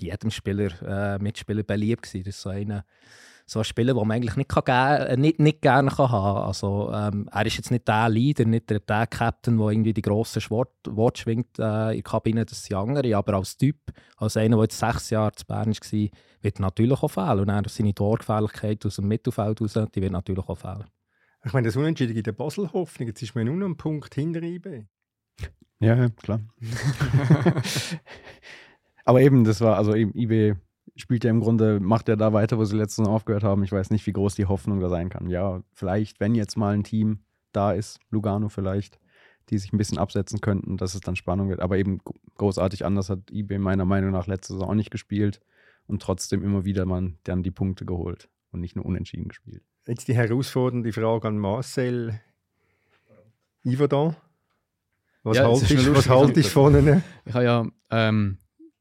[0.00, 2.24] bei jedem Spieler, äh, Mitspieler beliebt gewesen.
[2.24, 2.84] Das ist so einer,
[3.46, 6.92] so ein Spieler, den man eigentlich nicht, kann äh, nicht, nicht gerne kann haben Also,
[6.92, 10.42] ähm, er ist jetzt nicht der Leader, nicht der, der Captain, der irgendwie die grossen
[10.50, 13.16] Wort, Wort schwingt äh, in der Kabine, das sind andere.
[13.16, 13.76] Aber als Typ,
[14.16, 16.08] als einer, der jetzt sechs Jahre zu Bern war,
[16.42, 17.40] wird natürlich auch fehlen.
[17.40, 20.84] Und er seine Torgefälligkeit aus dem Mittelfeld raus, die wird natürlich auch fehlen.
[21.44, 23.08] Ich meine, das Unentschieden gibt der Basel Hoffnung.
[23.08, 24.84] Jetzt ist man nur noch einen Punkt hinter IB.
[25.80, 26.40] Ja, klar.
[29.10, 30.54] Aber eben, das war, also IB
[30.94, 33.64] spielt ja im Grunde, macht ja da weiter, wo sie letztens aufgehört haben.
[33.64, 35.28] Ich weiß nicht, wie groß die Hoffnung da sein kann.
[35.28, 37.18] Ja, vielleicht, wenn jetzt mal ein Team
[37.50, 39.00] da ist, Lugano vielleicht,
[39.48, 41.58] die sich ein bisschen absetzen könnten, dass es dann Spannung wird.
[41.58, 41.98] Aber eben
[42.36, 45.40] großartig anders hat IB meiner Meinung nach letzte Saison auch nicht gespielt
[45.88, 49.64] und trotzdem immer wieder man dann die Punkte geholt und nicht nur unentschieden gespielt.
[49.88, 52.20] Jetzt die herausfordernde Frage an Marcel.
[53.66, 54.14] Yverdon,
[55.24, 57.02] was ja, haltest du halt von ihnen?
[57.24, 58.38] Ich habe ja, ähm,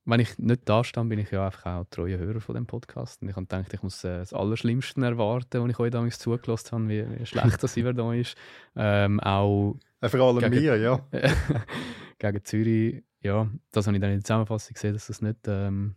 [0.09, 3.21] wenn ich nicht da stand, bin ich ja einfach auch treuer Hörer von dem Podcast.
[3.21, 6.71] Und ich habe gedacht, ich muss äh, das Allerschlimmste erwarten, was ich euch damals zugelassen
[6.71, 8.35] habe, wie, wie schlecht das Yverdon ist.
[8.75, 11.05] Ähm, auch äh, vor allem gegen, mir, ja.
[12.19, 15.95] gegen Zürich, ja, das habe ich dann in der Zusammenfassung gesehen, dass das nicht ähm,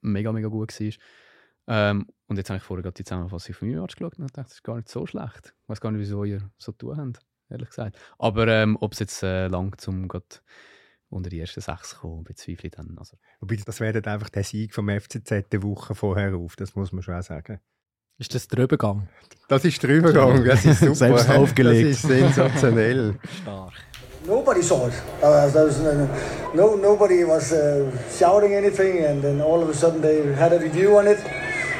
[0.00, 0.92] mega, mega gut war.
[1.66, 4.54] Ähm, und jetzt habe ich vorher gerade die Zusammenfassung von Match geschaut und dachte, das
[4.54, 5.54] ist gar nicht so schlecht.
[5.62, 7.96] Ich weiß gar nicht, wieso ihr so tun habt, ehrlich gesagt.
[8.18, 10.42] Aber ähm, ob es jetzt äh, lang zum Gott
[11.14, 12.96] unter die ersten sechs kommen, bezweifle ich dann.
[12.98, 13.16] Also.
[13.40, 16.92] Wobei, das wäre dann einfach der Sieg vom FCZ eine Woche vorher auf, das muss
[16.92, 17.60] man schon auch sagen.
[18.18, 19.08] Ist das der Übergang?
[19.48, 20.94] Das ist der Übergang, das ist super.
[20.94, 21.90] Selbst aufgelegt.
[21.90, 23.18] Das ist sensationell.
[23.42, 23.72] Stark.
[24.26, 24.94] Nobody saw it.
[25.22, 26.08] Uh, uh,
[26.54, 30.58] no, nobody was uh, shouting anything, and then all of a sudden they had a
[30.58, 31.18] review on it.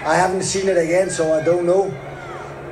[0.05, 1.91] I haven't seen it again, so I don't know.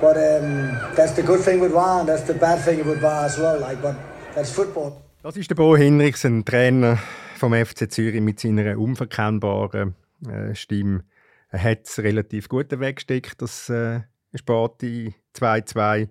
[0.01, 3.25] But um, that's the good thing with VAR, and that's the bad thing with VAR
[3.25, 3.59] as well.
[3.61, 3.94] Like, but
[4.35, 5.02] that's football.
[5.23, 6.99] Das ist der Bo Hinrichs, ein Trainer
[7.37, 9.95] vom FC Zürich mit seiner unverkennbaren
[10.27, 11.05] äh, Stimme.
[11.49, 14.01] Er hat es relativ gut weggesteckt, das äh,
[14.35, 16.09] Sparti 2-2.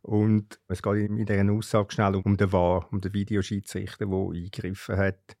[0.00, 4.96] Und es geht in dieser Aussage schnell um den VAR, um den Videoschiedsrichter, der eingegriffen
[4.96, 5.36] hat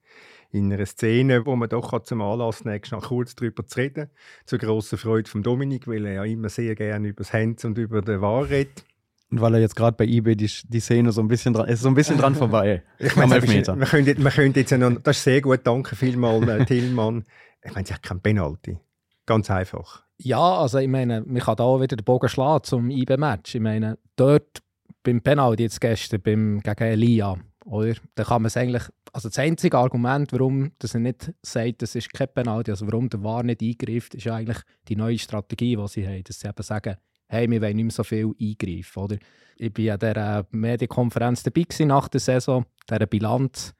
[0.50, 4.10] in einer Szene, wo man doch zum Anlass nehmen kann, kurz darüber zu reden.
[4.44, 7.78] Zur grossen Freude von Dominik, weil er ja immer sehr gerne über das Hands und
[7.78, 8.84] über den Wahr redet.
[9.30, 11.82] Und weil er jetzt gerade bei eBay die, die Szene so ein bisschen dran, ist
[11.82, 12.82] so ein bisschen dran vorbei.
[12.98, 16.64] ich meine, wir können, wir können jetzt noch, das ist sehr gut, danke vielmals, äh,
[16.64, 17.24] Tillmann.
[17.64, 18.78] Ich meine, sie hat kein Penalty.
[19.26, 20.04] Ganz einfach.
[20.18, 23.56] Ja, also ich meine, man kann da auch wieder den Bogen schlagen zum IB-Match.
[23.56, 24.62] Ich meine, dort
[25.02, 27.94] beim Penalty jetzt gestern beim, gegen Elia, oder?
[28.14, 28.84] Da kann man es eigentlich
[29.16, 33.08] also das einzige Argument, warum dass er nicht sagt, das ist kein Penalty, also warum
[33.08, 34.58] der VAR nicht eingreift, ist ja eigentlich
[34.88, 36.22] die neue Strategie, die sie haben.
[36.22, 36.96] Dass sie eben sagen,
[37.28, 39.02] hey, wir wollen nicht mehr so viel eingreifen.
[39.02, 39.16] Oder?
[39.56, 43.74] Ich war an dieser Medienkonferenz dabei nach der Saison, dieser Bilanz.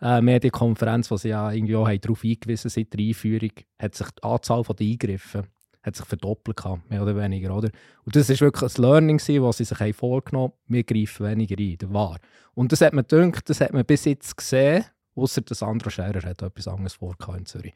[0.00, 4.22] Äh, Medienkonferenz, wo sie ja irgendwie auch darauf eingewiesen seit der Einführung, hat sich die
[4.22, 5.44] Anzahl der Eingriffe
[5.82, 7.56] hat sich verdoppelt, mehr oder weniger.
[7.56, 7.70] Oder?
[8.04, 11.92] Und das war wirklich ein Learning, das sie sich vorgenommen haben, wir greifen weniger ein,
[11.92, 12.18] war.
[12.54, 16.22] Und das hat man gedacht, das hat man bis jetzt gesehen, außer dass Sandro Scherer
[16.22, 17.74] hat etwas anderes vorgehabt in Zürich.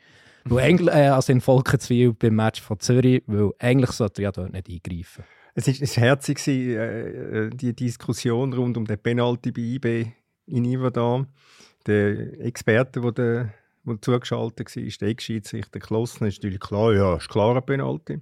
[0.48, 4.32] Weil eigentlich, äh, also in Volkenzwil beim Match von Zürich, weil eigentlich sollte er ja
[4.32, 5.24] dort nicht eingreifen.
[5.54, 10.12] Es war es herzig, äh, die Diskussion rund um den Penalty bei IB
[10.46, 11.26] in Iverdam.
[11.86, 13.54] Der Experte, der, der,
[13.84, 18.20] der zugeschaltet war, der Ex-Schiedsrichter Klossen, ist natürlich klar, ja, ist klar ein Penalty.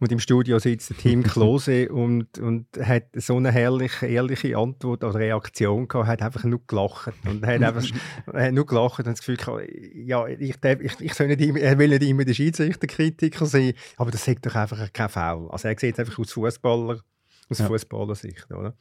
[0.00, 5.18] Und im Studio sitzt Tim Klose und, und hat so eine herrliche, ehrliche Antwort oder
[5.18, 7.14] Reaktion gehabt, hat einfach nur gelacht.
[7.24, 7.84] Und hat einfach
[8.32, 11.78] hat nur gelacht und das Gefühl gehabt, ja, ich, ich, ich soll nicht immer, er
[11.78, 15.50] will nicht immer der Schiedsrichterkritiker sein, aber das sagt doch einfach kein Foul.
[15.50, 17.00] Also er sieht einfach aus Fußballer,
[17.48, 17.66] aus ja.
[17.66, 18.74] Fußballersicht, oder?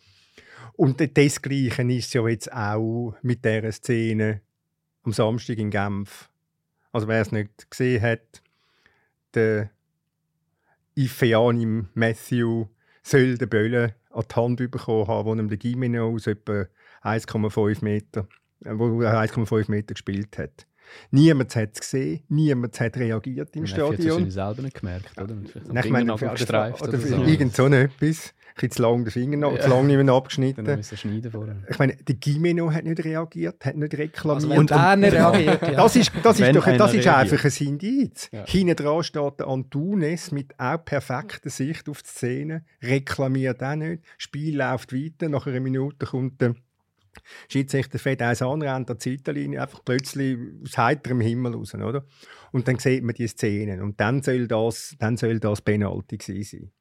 [0.73, 4.41] Und das Gleiche ist ja jetzt auch mit dieser Szene
[5.03, 6.29] am Samstag in Genf.
[6.91, 8.43] Also wer es nicht gesehen hat,
[9.33, 9.71] der
[10.97, 12.65] Ifeani Matthew
[13.03, 16.65] soll den Böllen an die Hand bekommen haben, wo ihm der Gimeno aus etwa
[17.03, 18.27] 1,5 Meter,
[18.65, 20.65] äh, wo 1,5 Meter gespielt hat.
[21.11, 24.25] Niemand hat es gesehen, niemand hat reagiert im Stadion.
[24.25, 25.35] Das selber nicht gemerkt, oder?
[25.83, 27.23] Ich meine, oder, oder, oder so.
[27.23, 29.61] irgend so etwas bisschen zu lang den Finger noch, ja.
[29.61, 30.65] zu lang nicht mehr abgeschnitten.
[30.65, 31.55] Dann schneiden vorher.
[31.69, 34.43] Ich meine, der Gimeno hat nicht reagiert, hat nicht reklamiert.
[34.43, 35.71] Also und er nicht reagiert, ja.
[35.71, 38.29] Das ist, das ist, doch, das ist einfach ein Indiz.
[38.31, 38.45] Ja.
[38.45, 44.03] Hinten dran steht der Antunes mit auch perfekter Sicht auf die Szene, reklamiert auch nicht,
[44.03, 46.55] das Spiel läuft weiter, nach einer Minute kommt der
[47.49, 52.05] Schiedsrichter fährt eins an, rennt an die Seitenlinie, einfach plötzlich aus heiterem Himmel raus, oder?
[52.51, 56.71] Und dann sieht man die Szenen und dann soll das, dann soll das Penalty sein.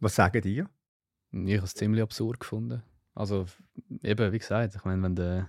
[0.00, 0.68] Was sagen ihr?
[1.32, 2.82] Ich habe es ziemlich absurd gefunden.
[3.14, 3.46] Also,
[4.02, 5.48] eben, wie gesagt, ich meine, wenn der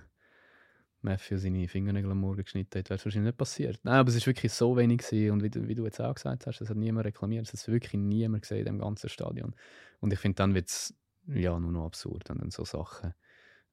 [1.02, 3.78] Matthew seine Fingernägel am Morgen geschnitten hat, wäre es wahrscheinlich nicht passiert.
[3.82, 4.98] Nein, aber es war wirklich so wenig.
[4.98, 5.32] Gewesen.
[5.32, 7.52] Und wie du, wie du jetzt auch gesagt hast, es hat niemand reklamiert.
[7.52, 9.54] Es hat wirklich niemand gesehen in dem ganzen Stadion.
[10.00, 10.94] Und ich finde, dann wird es
[11.26, 13.14] ja, nur noch absurd, wenn dann so Sachen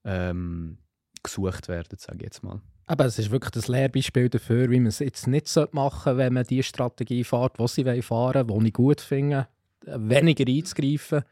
[0.05, 0.77] ähm,
[1.21, 2.61] gesucht werden, sage ich jetzt mal.
[2.87, 6.33] Aber es ist wirklich das Lehrbeispiel dafür, wie man es jetzt nicht machen sollte, wenn
[6.33, 9.47] man die Strategie fährt, die sie fahren wollen, die ich gut finde,
[9.85, 11.23] weniger einzugreifen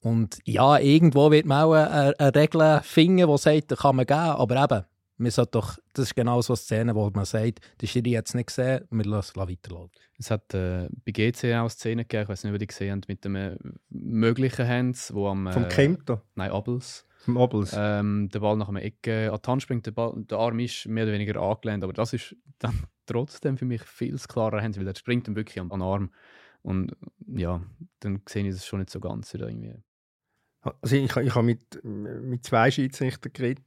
[0.00, 4.06] und ja, irgendwo wird man auch eine, eine Regel finden, die sagt, da kann man
[4.06, 4.84] gehen, aber eben,
[5.18, 8.26] wir sollten doch, das ist genau so eine Szene, wo man sagt, die Schiri hat
[8.26, 9.90] es nicht gesehen, wir lassen weiterlaufen.
[10.18, 12.96] Es hat äh, bei GC auch Szenen gegeben, ich weiß nicht, ob ihr die gesehen
[12.96, 13.56] habt, mit dem äh,
[13.90, 15.46] möglichen Hands, wo am...
[15.46, 16.22] Äh, Vom Kempter?
[16.34, 17.06] Nein, Abels.
[17.26, 17.74] Abels.
[17.76, 20.86] Ähm, der Ball nach einer Ecke an die Hand springt, der, Ball, der Arm ist
[20.86, 22.74] mehr oder weniger angelehnt, aber das ist dann
[23.06, 26.10] trotzdem für mich viel klarer weil er springt dann wirklich an den Arm.
[26.62, 26.94] Und
[27.26, 27.62] ja,
[28.00, 29.76] dann sehe ich das schon nicht so ganz wieder irgendwie.
[30.82, 33.64] Also ich, ich habe mit, mit zwei Schiedsrichtern geredet.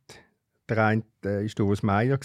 [0.69, 2.19] Der eine äh, Doris Meier.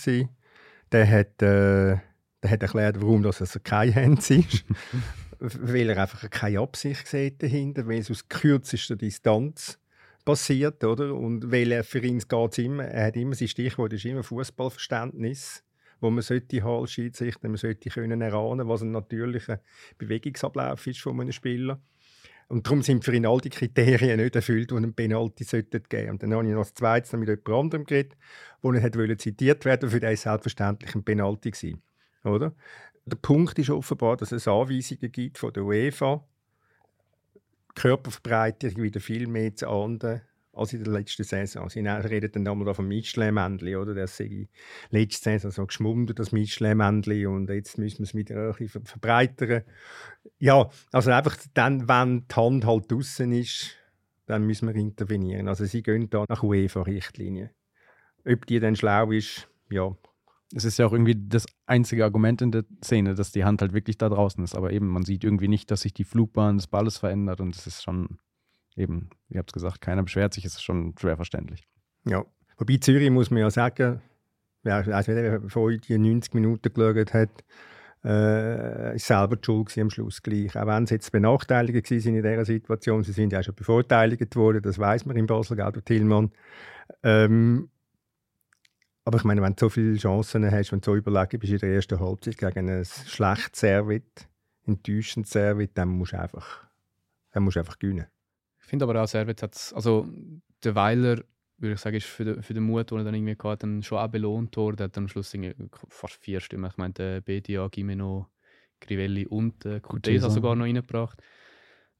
[0.93, 1.97] Der hat, äh,
[2.43, 4.64] der hat erklärt, warum das also kein Hand ist.
[5.38, 9.79] weil er einfach keine Absicht sieht dahinter, weil es aus kürzester Distanz
[10.29, 11.14] passiert, oder?
[11.14, 15.64] Und weil er für ihn geht immer, er hat immer sein Stichwort ist immer Fußballverständnis,
[16.01, 19.62] wo man sollte haben als Schiedsrichter, man sollte können erahnen, was ein natürlicher
[19.97, 21.81] Bewegungsablauf ist von einem Spieler.
[22.49, 26.11] Und darum sind für ihn all die Kriterien nicht erfüllt, die ein Penalty geben sollten.
[26.11, 28.19] Und dann habe ich noch das Zweite mit jemand anderem geredet,
[28.61, 31.83] wo er wollte zitiert werden, für den selbstverständlich ein Penalty gewesen.
[32.25, 32.55] Oder?
[33.07, 36.23] Der Punkt ist offenbar, dass es Anweisungen gibt von der UEFA,
[37.79, 40.21] Körperverbreitung wieder viel mehr zu ahnden
[40.53, 41.69] als in der letzten Saison.
[41.69, 43.95] Sie reden dann einmal vom Michelin-Männchen, oder?
[43.95, 44.49] Das sei
[44.91, 49.62] letzte Saison so geschmummt, das Michelin-Männchen, und jetzt müssen wir es wieder ein bisschen verbreitern.
[50.38, 53.77] Ja, also einfach dann, wenn die Hand halt draußen ist,
[54.27, 55.49] dann müssen wir intervenieren.
[55.49, 57.51] Also sie gehen da nach UEFA-Richtlinien.
[58.27, 59.97] Ob die dann schlau ist, ja.
[60.55, 63.73] Es ist ja auch irgendwie das einzige Argument in der Szene, dass die Hand halt
[63.73, 64.55] wirklich da draußen ist.
[64.55, 67.67] Aber eben, man sieht irgendwie nicht, dass sich die Flugbahn des Balles verändert und es
[67.67, 68.19] ist schon
[68.77, 71.69] eben, ihr habt es gesagt, keiner beschwert sich, ist schon schwer verständlich.
[72.07, 72.25] Ja,
[72.57, 74.01] wobei Zürich muss man ja sagen,
[74.65, 77.45] also wer euch die 90 Minuten geschaut hat,
[78.05, 80.57] äh, ist selber die Schuld am Schluss gleich.
[80.57, 84.63] Auch wenn sie jetzt benachteiligt waren in dieser Situation, sie sind ja schon bevorteiligt worden,
[84.63, 86.31] das weiß man in Basel, gell, der Tillmann.
[87.03, 87.71] Ähm,
[89.09, 91.59] aber ich meine, wenn du so viele Chancen hast, wenn du so überlegen bist in
[91.61, 94.29] der ersten Halbzeit gegen ein schlechtes Servit,
[94.66, 96.66] enttäuschendes Servit, dann musst du einfach,
[97.33, 98.07] dann musst du einfach gewinnen.
[98.61, 100.07] Ich finde aber auch, Servet hat also
[100.62, 101.22] der Weiler,
[101.57, 103.83] würde ich sagen, ist für den, für den Mut, den er dann irgendwie hatte, dann
[103.83, 104.76] schon auch belohnt worden.
[104.78, 105.35] Er hat am Schluss
[105.89, 106.70] fast vier Stimmen.
[106.70, 108.26] Ich meine, Bedia, Gimeno,
[108.78, 111.22] Crivelli und äh, Cortesa sogar noch reingebracht.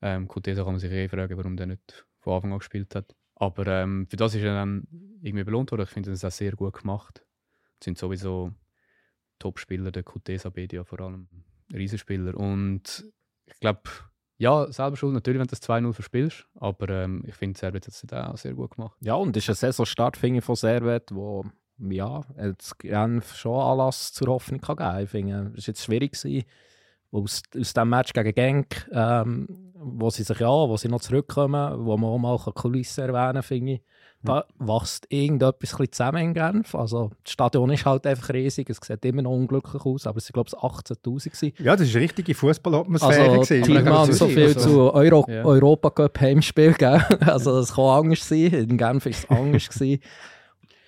[0.03, 3.16] Ähm, kann man sich eh fragen, warum der nicht von Anfang an gespielt hat.
[3.39, 4.86] Aber ähm, für das ist er dann
[5.22, 5.82] irgendwie belohnt worden.
[5.82, 7.24] Ich finde das auch sehr gut gemacht.
[7.78, 8.53] Das sind sowieso
[9.39, 11.28] Top-Spieler, der Kutesa Bedia vor allem.
[11.72, 12.34] Riesenspieler.
[12.34, 13.05] Und
[13.47, 13.82] ich glaube,
[14.39, 16.47] ja, selber schuld natürlich, wenn du das 2-0 verspielst.
[16.55, 18.97] Aber ähm, ich finde, Servet hat es auch sehr gut gemacht.
[19.01, 21.45] Ja, und es ist ein Saisonstart von Servet, wo
[21.78, 22.76] ja, jetzt
[23.36, 26.45] schon Anlass zur Hoffnung kann geben Ich finde, es war jetzt schwierig, gewesen,
[27.11, 31.85] aus, aus dem Match gegen Genk, ähm, wo sie sich ja, wo sie noch zurückkommen,
[31.85, 33.81] wo man auch mal Kulissen erwähnen finde ich,
[34.25, 36.75] da wächst irgendetwas zusammen in Genf.
[36.75, 40.27] Also, das Stadion ist halt einfach riesig, es sieht immer noch unglücklich aus, aber es
[40.27, 43.39] sind, glaube ich, 18'000 Ja, das war eine richtige Fußballatmosphäre.
[43.39, 45.45] Also, Thielmann so viel also, zu Euro ja.
[45.45, 47.01] Europacup Heimspiel, gell?
[47.21, 49.69] also es kann anders sein, in Genf war es anders.
[49.69, 50.01] gewesen.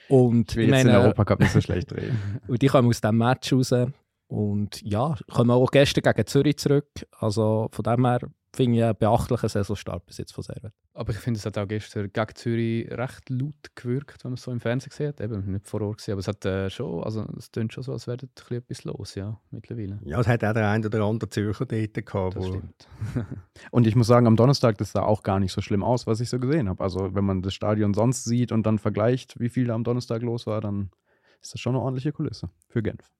[0.08, 2.40] Und ich will jetzt meine, Europacup nicht so schlecht reden.
[2.48, 3.72] und die kommen aus diesem Match raus
[4.30, 6.86] und ja, kommen auch gestern gegen Zürich zurück.
[7.18, 8.20] Also von dem her
[8.54, 10.72] finde ich einen beachtlichen Saisonstart bis jetzt von Servet.
[10.94, 14.42] Aber ich finde, es hat auch gestern gegen Zürich recht laut gewirkt, wenn man es
[14.44, 15.20] so im Fernsehen gesehen hat.
[15.20, 17.90] Eben nicht vor Ort gesehen, aber es hat äh, schon, also es klingt schon so,
[17.90, 18.18] als wäre
[18.50, 19.98] etwas los, ja, mittlerweile.
[20.04, 22.36] Ja, es hat auch der ein oder andere Zürcher dort gehabt.
[22.36, 22.88] Das stimmt.
[23.72, 26.20] und ich muss sagen, am Donnerstag, das sah auch gar nicht so schlimm aus, was
[26.20, 26.84] ich so gesehen habe.
[26.84, 30.22] Also wenn man das Stadion sonst sieht und dann vergleicht, wie viel da am Donnerstag
[30.22, 30.90] los war, dann
[31.42, 33.10] ist das schon eine ordentliche Kulisse für Genf.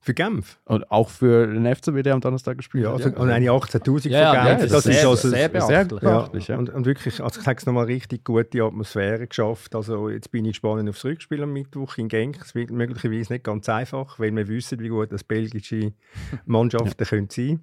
[0.00, 0.60] Für Genf?
[0.64, 3.04] Und auch für den FCB, der am Donnerstag gespielt ja, hat.
[3.04, 4.48] Also, und eine 18'000 ja, für Genf.
[4.48, 5.64] Ja, das, das ist also sehr, beachtlich.
[5.66, 6.58] Sehr beachtlich ja.
[6.58, 9.74] und, und, wirklich, also ich sage es nochmal, richtig gute Atmosphäre geschafft.
[9.74, 12.38] Also jetzt bin ich gespannt aufs Rückspiel am Mittwoch in Genk.
[12.40, 15.92] Es wird möglicherweise nicht ganz einfach, weil wir wissen, wie gut das belgische
[16.46, 17.60] Mannschaften können sein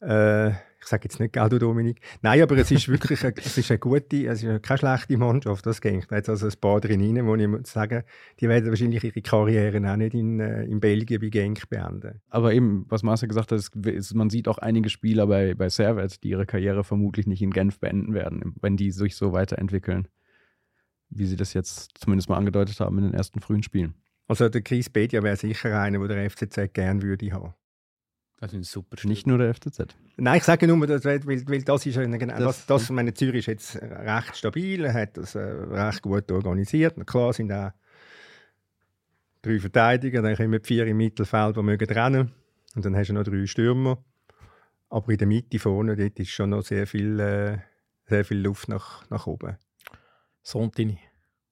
[0.00, 0.50] können.
[0.50, 0.52] Äh,
[0.84, 2.00] ich sage jetzt nicht, gell, du Dominik.
[2.20, 5.64] Nein, aber es ist wirklich eine, es ist eine gute, es ist keine schlechte Mannschaft,
[5.64, 6.06] das geht.
[6.10, 8.02] Da hat also ein paar drin rein, wo ich muss sagen,
[8.38, 12.20] die werden wahrscheinlich ihre Karriere auch nicht in, äh, in Belgien bei Genk beenden.
[12.28, 16.22] Aber eben, was Marcel gesagt hat, ist, man sieht auch einige Spieler bei, bei Servet,
[16.22, 20.08] die ihre Karriere vermutlich nicht in Genf beenden werden, wenn die sich so weiterentwickeln,
[21.08, 23.94] wie sie das jetzt zumindest mal angedeutet haben in den ersten frühen Spielen.
[24.26, 27.54] Also der Chris Bedia wäre sicher einer, der der FCZ gerne würde haben.
[28.44, 29.08] Also ein super Spiel.
[29.08, 29.96] Nicht nur der FCZ.
[30.18, 33.46] Nein, ich sage nur, weil, weil das ist eine, genau, das, das, meine Zürich ist
[33.46, 36.92] jetzt recht stabil, hat das äh, recht gut organisiert.
[36.98, 37.70] Na klar sind auch
[39.40, 42.32] drei Verteidiger, dann kommen vier im Mittelfeld, die mögen rennen.
[42.74, 44.04] Und dann hast du noch drei Stürmer.
[44.90, 47.56] Aber in der Mitte vorne dort ist schon noch sehr viel, äh,
[48.10, 49.56] sehr viel Luft nach, nach oben.
[50.42, 50.98] Sontini.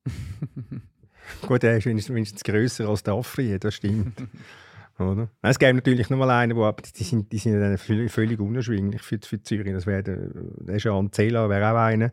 [1.41, 4.13] Gut, er ist wenigstens grösser als der Afri, das stimmt.
[5.03, 5.31] Oder?
[5.43, 9.19] Es gäbe natürlich noch mal einen, wo, die sind, die sind dann völlig, unerschwinglich für,
[9.23, 9.73] für Zürich.
[9.73, 12.13] Das wäre der, der Jean Zela wäre auch einer.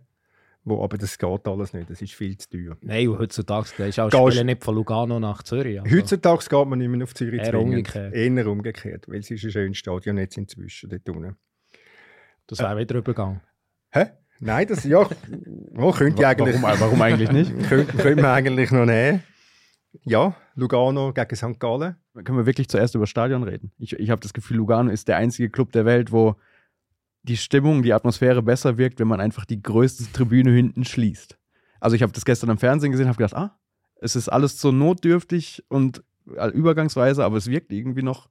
[0.65, 2.77] Wo, aber das geht alles nicht, das ist viel zu teuer.
[2.81, 5.81] Nein, heutzutage ist auch Gehst, nicht von Lugano nach Zürich.
[5.81, 5.95] Also.
[5.95, 8.13] Heutzutage geht man nicht mehr auf Zürich Eher umgekehrt.
[8.13, 11.37] Eher umgekehrt, weil es ist ein schönes Stadion jetzt inzwischen dort unten.
[12.47, 13.41] Das wäre äh, wieder übergegangen.
[13.91, 14.07] Hä?
[14.41, 15.07] Nein, das ja,
[15.77, 16.61] oh, könnte eigentlich.
[16.61, 17.51] Warum, warum eigentlich nicht?
[17.69, 19.23] könnte, könnte man eigentlich noch nehmen.
[20.03, 21.59] Ja, Lugano gegen St.
[21.59, 21.95] Gallen.
[22.13, 23.71] Können wir wirklich zuerst über Stadion reden?
[23.77, 26.35] Ich, ich habe das Gefühl, Lugano ist der einzige Club der Welt, wo
[27.23, 31.37] die Stimmung, die Atmosphäre besser wirkt, wenn man einfach die größte Tribüne hinten schließt.
[31.79, 33.57] Also ich habe das gestern am Fernsehen gesehen, habe gedacht, ah,
[34.01, 36.03] es ist alles so notdürftig und
[36.35, 38.29] äh, übergangsweise, aber es wirkt irgendwie noch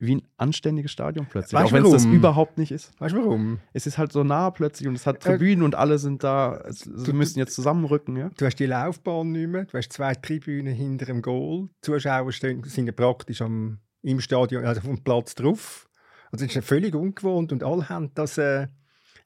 [0.00, 1.52] wie ein anständiges Stadion plötzlich.
[1.52, 2.90] Weißt auch wenn es das überhaupt nicht ist.
[2.98, 3.60] Weißt du warum?
[3.74, 6.24] Es ist halt so nah plötzlich und es hat äh, Tribünen äh, und alle sind
[6.24, 6.64] da.
[6.70, 8.16] Sie müssen jetzt zusammenrücken.
[8.16, 8.30] Ja?
[8.36, 9.66] Du hast die Laufbahn nicht mehr.
[9.66, 11.68] Du hast zwei Tribünen hinter dem Goal.
[11.68, 15.86] Die Zuschauer stehen, sind ja praktisch am, im Stadion, also vom Platz drauf.
[16.32, 18.68] Also es ist völlig ungewohnt und alle haben das, äh,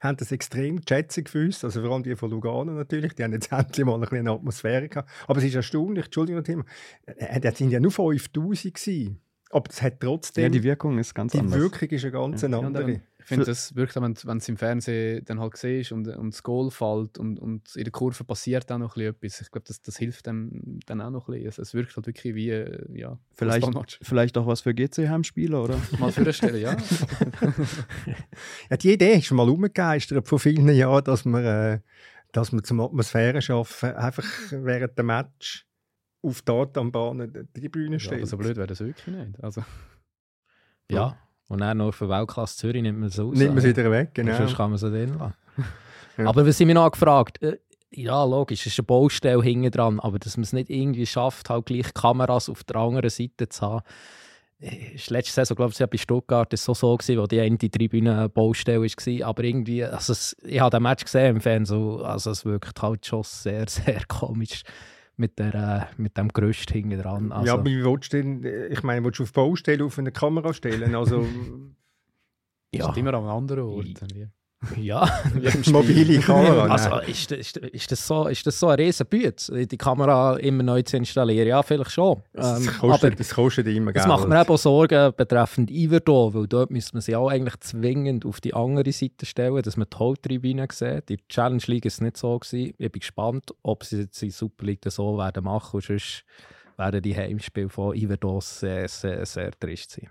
[0.01, 1.63] haben das extrem schätzen gewusst.
[1.63, 3.13] Also vor allem die von Lugano natürlich.
[3.13, 5.09] Die haben jetzt endlich mal ein bisschen eine Atmosphäre gehabt.
[5.25, 6.65] Aber es ist erstaunlich, Entschuldigung, Thema.
[7.05, 9.21] Äh, das sind ja nur 5000 gewesen.
[9.55, 10.43] Aber es hat trotzdem.
[10.43, 11.55] Ja, die Wirkung ist ganz die anders.
[11.55, 12.59] Die Wirkung ist eine ganz ja.
[12.59, 12.91] andere.
[12.91, 16.33] Ja, ich finde, das wirkt, wenn, wenn es im Fernsehen dann halt siehst und, und
[16.33, 19.39] das Goal fällt und, und in der Kurve passiert auch noch etwas.
[19.39, 21.63] Ich glaube, das, das hilft dem dann auch noch ein bisschen.
[21.63, 22.49] Es wirkt halt wirklich wie,
[22.93, 25.79] ja, vielleicht, vielleicht auch was für GC-Heimspieler, oder?
[25.99, 26.75] mal für eine Stelle, ja.
[28.69, 28.77] ja.
[28.77, 31.79] Die Idee ist schon mal umgegeistert vor vielen Jahren, dass man, äh,
[32.33, 35.65] dass man zum Atmosphäre schaffen, einfach während dem Match
[36.25, 38.19] auf Tatanbahnen die Tribüne steht.
[38.19, 39.43] Ja, so blöd wäre das wirklich nicht.
[39.43, 39.63] Also.
[40.87, 41.17] Ja,
[41.47, 43.35] und dann noch für Weltklasse Zürich nimmt man es aus.
[43.35, 44.37] Nimmt man es wieder weg, genau.
[44.37, 45.33] Sonst kann man es drin lassen.
[46.17, 46.27] ja.
[46.27, 47.41] Aber was sind wir noch gefragt?
[47.41, 47.57] Äh,
[47.91, 51.49] ja, logisch, es ist eine Baustelle hinten dran, aber dass man es nicht irgendwie schafft,
[51.49, 53.85] halt gleich Kameras auf der anderen Seite zu haben.
[54.59, 57.57] Äh, letzte Saison, glaube ich, bei Stuttgart war es so, so gewesen, wo die eine
[57.57, 59.27] Tribüne Baustelle war.
[59.27, 63.05] Aber irgendwie, also es, ich habe den Match gesehen im Fernsehen, also es wirkt halt
[63.05, 64.63] schon sehr, sehr komisch
[65.17, 67.31] mit, der, äh, mit dem Gerüst hinten dran.
[67.31, 67.47] Also.
[67.47, 70.53] Ja, aber wie willst du denn, ich meine, willst du auf Baustelle auf eine Kamera
[70.53, 70.95] stellen?
[70.95, 71.21] Also,
[72.73, 72.87] ja.
[72.87, 74.03] Das ist immer an einem anderen Ort.
[74.77, 75.07] Ja,
[75.67, 76.65] mobile Kamera.
[76.75, 80.81] Also ist, ist, ist, das so, ist das so ein riesen die Kamera immer neu
[80.81, 81.47] zu installieren?
[81.47, 82.21] Ja, vielleicht schon.
[82.33, 84.05] Das, ähm, kostet, aber das kostet immer Geld.
[84.05, 88.25] Das macht mir eben Sorgen betreffend Iverdor, weil dort müsste man sich auch eigentlich zwingend
[88.25, 91.09] auf die andere Seite stellen, dass man die Haupttribüne sieht.
[91.09, 92.73] Die Challenge League ist nicht so gewesen.
[92.77, 95.75] Ich bin gespannt, ob sie jetzt die Super League so werden machen.
[95.75, 96.23] Und sonst
[96.77, 100.09] werden die Heimspiele von Iverdor sehr, sehr, sehr trist sein.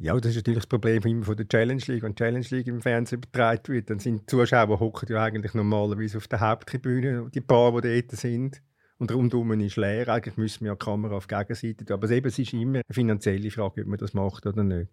[0.00, 2.04] Ja, das ist natürlich das Problem immer von der Challenge League.
[2.04, 5.54] Wenn die Challenge League im Fernsehen übertragen wird, dann sind die Zuschauer hocken ja eigentlich
[5.54, 8.62] normalerweise auf der Haupttribüne, die paar, die dort sind.
[8.98, 10.08] Und rundum ist leer.
[10.08, 11.94] Eigentlich müssen wir ja die Kamera auf der Gegenseite tun.
[11.94, 14.92] Aber eben, es ist immer eine finanzielle Frage, ob man das macht oder nicht.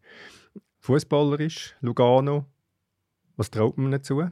[0.79, 2.47] Fußballerisch, Lugano,
[3.35, 4.23] was traut man dazu?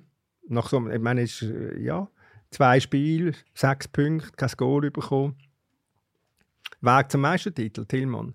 [0.48, 2.10] Nach so, ich meine, ist, äh, ja,
[2.50, 5.38] zwei Spiele, sechs Punkte, kein Goal bekommen.
[6.82, 8.34] Weg zum Meistertitel, Tillmann.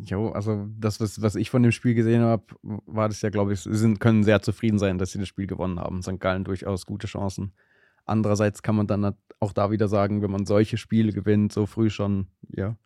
[0.00, 3.52] Jo, also das, was, was ich von dem Spiel gesehen habe, war das ja, glaube
[3.52, 6.02] ich, sie sind, können sehr zufrieden sein, dass sie das Spiel gewonnen haben.
[6.02, 6.20] St.
[6.20, 7.52] Gallen durchaus gute Chancen.
[8.04, 11.90] Andererseits kann man dann auch da wieder sagen, wenn man solche Spiele gewinnt, so früh
[11.90, 12.76] schon, ja,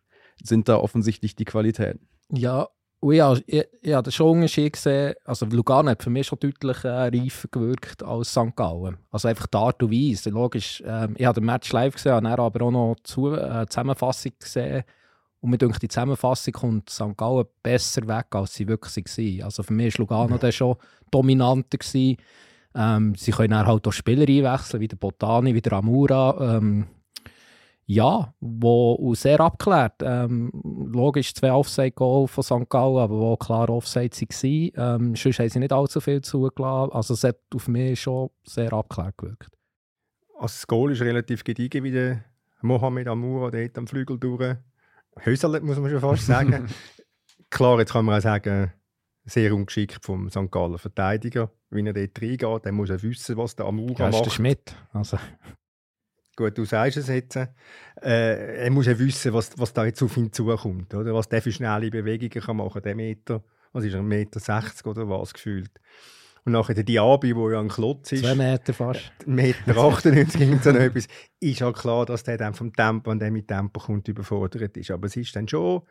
[0.41, 2.07] sind da offensichtlich die Qualitäten.
[2.31, 2.67] Ja,
[2.99, 5.13] und ja, ich, ich habe schon Unterschied gesehen.
[5.23, 8.55] Also Lugano hat für mich schon deutlich äh, reifer gewirkt als St.
[8.55, 8.97] Gallen.
[9.11, 10.29] Also einfach die Art und Weise.
[10.31, 14.31] Logisch, ähm, ich habe den Match live gesehen, habe aber auch noch die äh, Zusammenfassung
[14.39, 14.83] gesehen
[15.43, 17.17] und mir denke, die Zusammenfassung kommt St.
[17.17, 19.43] Gallen besser weg, als sie wirklich waren.
[19.43, 20.77] Also für mich war Lugano dann schon
[21.11, 21.77] dominanter.
[21.77, 22.15] Gewesen.
[22.73, 26.55] Ähm, sie können dann halt auch Spieler einwechseln, wie der Botani, wie der Amura.
[26.55, 26.87] Ähm,
[27.87, 29.95] ja, wo sehr abgeklärt.
[30.01, 30.49] Ähm,
[30.93, 32.69] logisch zwei Offside-Goal von St.
[32.69, 35.01] Gallen, aber wo klar Offside waren.
[35.01, 36.93] Ähm, sonst haben sie nicht allzu viel zugelassen.
[36.93, 39.57] Also es hat auf mich schon sehr abgeklärt gewirkt.
[40.35, 42.23] Also das Goal ist relativ gediegen, wie der
[42.61, 44.55] Mohamed Amura dort am Flügel durch
[45.19, 46.67] Höserlet, muss man schon fast sagen.
[47.49, 48.73] Klar, jetzt kann man auch sagen,
[49.25, 50.51] sehr ungeschickt vom St.
[50.51, 51.51] Gallen Verteidiger.
[51.69, 54.25] Wenn er dort reingeht, dann muss er wissen, was der Amura macht.
[54.25, 54.75] Das Schmidt.
[54.91, 55.17] Also.
[56.35, 57.35] Gut, du sagst es jetzt.
[57.35, 57.47] Äh,
[58.01, 60.93] er muss ja wissen, was, was da jetzt auf ihn zukommt.
[60.93, 61.13] Oder?
[61.13, 62.83] Was der für schnelle Bewegungen kann machen kann.
[62.83, 65.71] Der Meter, was ist er, 1,60 Meter oder was gefühlt.
[66.45, 68.23] Und nachher der Diaby, der ja ein Klotz ist.
[68.23, 69.11] Zwei Meter fast.
[69.25, 71.07] 1,98 Meter 98 so etwas.
[71.39, 74.91] Ist halt klar, dass der dann vom Tempo, an dem mit Tempo kommt, überfordert ist.
[74.91, 75.83] Aber es ist dann schon,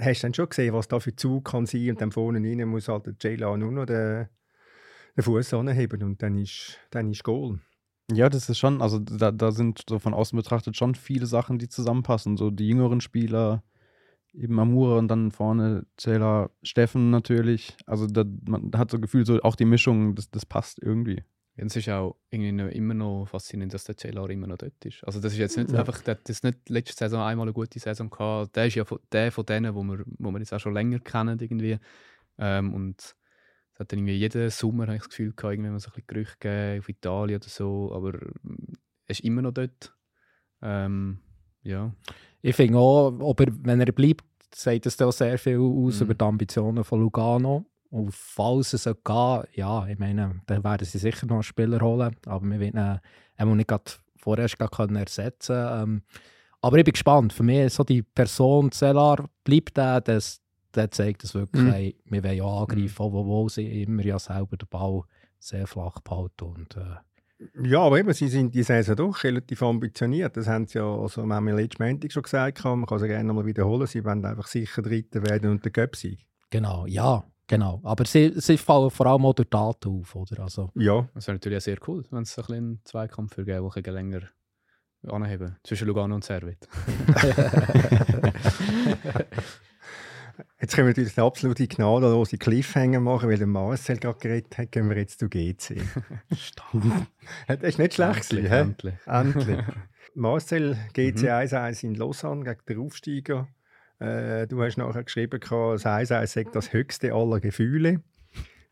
[0.00, 2.68] hast du dann schon gesehen, was da für Zug kann sein und dann vorne rein
[2.68, 4.28] muss halt der Jayla nur noch den,
[5.16, 7.60] den Fuß anheben und dann ist, dann ist Goal.
[8.12, 11.58] Ja, das ist schon, also da, da sind so von außen betrachtet schon viele Sachen,
[11.58, 12.36] die zusammenpassen.
[12.36, 13.62] So die jüngeren Spieler,
[14.34, 17.76] eben Amura und dann vorne Zähler Steffen natürlich.
[17.86, 21.22] Also da, man hat so Gefühl, so auch die Mischung, das, das passt irgendwie.
[21.56, 24.84] Ja, es ist auch irgendwie noch, immer noch faszinierend, dass der Taylor immer noch dort
[24.84, 25.04] ist.
[25.04, 25.80] Also das ist jetzt nicht ja.
[25.80, 28.56] einfach, der hat nicht letzte Saison einmal eine gute Saison gehabt.
[28.56, 30.98] Der ist ja von, der von denen, wo wir, wo wir jetzt auch schon länger
[30.98, 31.78] kennen irgendwie.
[32.38, 35.78] Ähm, und es hat dann irgendwie jeden Sommer habe ich das Gefühl gehabt, irgendwie mal
[35.78, 39.96] so ein bisschen Gerüchte gegeben auf Italien oder so, aber er ist immer noch dort.
[40.60, 41.18] Ähm,
[41.62, 41.94] ja.
[42.46, 44.22] Ich finde auch, ob er, wenn er bleibt,
[44.54, 46.04] sagt das auch sehr viel aus mhm.
[46.04, 47.64] über die Ambitionen von Lugano.
[47.88, 52.14] Und falls es geht, ja, ich meine, dann werden sie sicher noch einen Spieler holen,
[52.26, 53.00] aber wir werden
[53.40, 53.84] ihn nicht gerade
[54.18, 56.02] vorerst können ersetzen ähm,
[56.60, 57.32] Aber ich bin gespannt.
[57.32, 60.42] Für mich so die Person Zellar, bleibt der, das,
[60.74, 61.72] der zeigt das wirklich, mhm.
[61.72, 63.12] hey, wir wollen ja angreifen, mhm.
[63.12, 65.00] wo sie immer ja selber den Ball
[65.38, 66.96] sehr flach behalten und äh,
[67.62, 70.36] ja, aber eben, sie sind die Saison doch relativ ambitioniert.
[70.36, 73.24] Das haben sie ja, also wir haben letztes Montag schon gesagt, man kann es gerne
[73.24, 76.18] nochmal wiederholen, sie wollen einfach sicher Dritter werden und der Göpp sein.
[76.50, 77.80] Genau, ja, genau.
[77.82, 80.42] Aber sie, sie fallen vor allem auch durch Daten auf, oder?
[80.42, 81.08] Also, ja.
[81.14, 83.92] Das wäre natürlich auch sehr cool, wenn es ein bisschen einen Zweikampf für geben, der
[83.92, 84.20] länger
[85.06, 86.66] anheben zwischen Lugano und Servet.
[90.60, 94.72] Jetzt können wir natürlich eine absolute gnadenlose Cliffhanger machen, weil der Marcel gerade geredet hat,
[94.72, 95.80] gehen wir jetzt zu GC.
[97.48, 98.94] das ist nicht schlecht Endlich, endlich.
[99.06, 99.58] endlich.
[100.14, 101.28] Marcel, GC mhm.
[101.28, 103.48] 1-1 in Lausanne gegen den Aufsteiger.
[103.98, 108.02] Äh, du hast nachher geschrieben, das 1-1 sei das höchste aller Gefühle.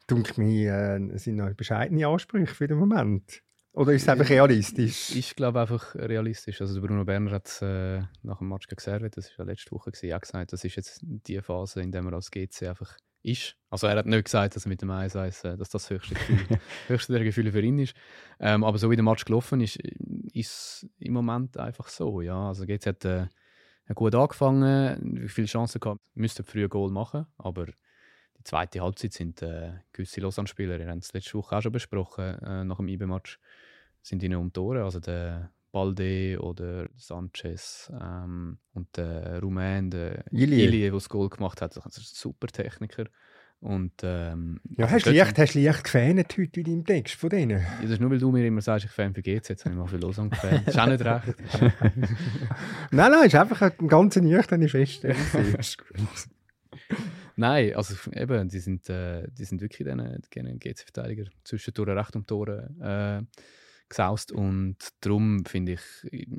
[0.06, 3.42] Dunkel mir, äh, sind noch bescheidene Ansprüche für den Moment.
[3.74, 5.16] Oder ist es einfach realistisch?
[5.16, 6.60] Ich glaube einfach realistisch.
[6.60, 10.14] Also Bruno Berner hat äh, nach dem Match gegen das war ja letzte Woche, gewesen,
[10.14, 13.56] auch gesagt, das ist jetzt die Phase, in der er als GC einfach ist.
[13.70, 16.58] Also er hat nicht gesagt, dass er mit dem 1 äh, dass das höchste, Gefühl,
[16.88, 17.94] höchste der Gefühle für ihn ist.
[18.40, 19.78] Ähm, aber so wie der Match gelaufen ist,
[20.32, 22.20] ist im Moment einfach so.
[22.20, 22.48] Ja.
[22.48, 23.26] Also GC hat äh,
[23.94, 27.68] gut angefangen, viele Chancen gehabt, müsste früher Goal machen, aber
[28.42, 32.38] die zweite Halbzeit sind äh, gewisse Lausanne-Spieler, wir haben es letzte Woche auch schon besprochen,
[32.42, 33.38] äh, nach dem IB-Match,
[34.02, 34.82] sind ihnen um Tore.
[34.82, 41.62] Also der Balde oder Sanchez ähm, und der Rumän, der Ilie, der das Goal gemacht
[41.62, 43.04] hat, das ist ein super Techniker.
[43.60, 47.60] Und, ähm, ja, hast du leicht, hast leicht gefähnet heute in deinem Text von denen?
[47.60, 49.72] Ja, das ist nur, weil du mir immer sagst, ich fan für GZ, jetzt habe
[49.72, 50.30] ich mal für Lausanne.
[50.30, 51.36] Das ist auch nicht recht.
[52.90, 55.16] nein, nein, ist einfach eine ganz nüchterne Feststellung.
[57.36, 62.70] nein, also eben, die sind, äh, die sind wirklich die GC-Verteidiger zwischendurch recht um Tore
[62.80, 63.38] äh,
[63.88, 65.80] gesaust und darum finde ich,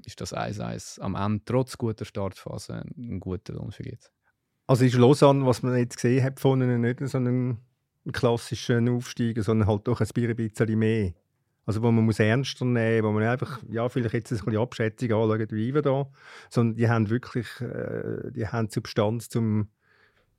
[0.05, 4.09] ist das 1-1 am Ende trotz guter Startphase ein guter Lohn für GC.
[4.65, 7.59] Also ist Lausanne, was man jetzt gesehen hat, von ihnen nicht so einen
[8.11, 11.13] klassischen Aufsteiger, sondern halt doch ein bisschen mehr.
[11.65, 15.11] Also wo man muss ernster nehmen, wo man einfach, ja, vielleicht jetzt ein bisschen Abschätzung
[15.11, 16.09] anschauen, wie wir da,
[16.49, 19.69] sondern die haben wirklich, äh, die haben Substanz, zum,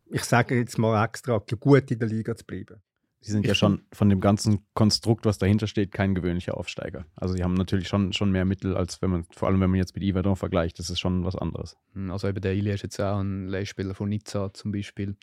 [0.06, 2.80] ich sage jetzt mal extra, gut in der Liga zu bleiben.
[3.20, 7.06] Sie sind ja schon von dem ganzen Konstrukt, was dahinter steht, kein gewöhnlicher Aufsteiger.
[7.16, 9.78] Also sie haben natürlich schon, schon mehr Mittel, als wenn man, vor allem wenn man
[9.78, 11.78] jetzt mit Iverdon vergleicht, das ist schon was anderes.
[11.94, 15.16] Hm, also eben der Ili ist jetzt auch ein Leihspieler von Nizza zum Beispiel.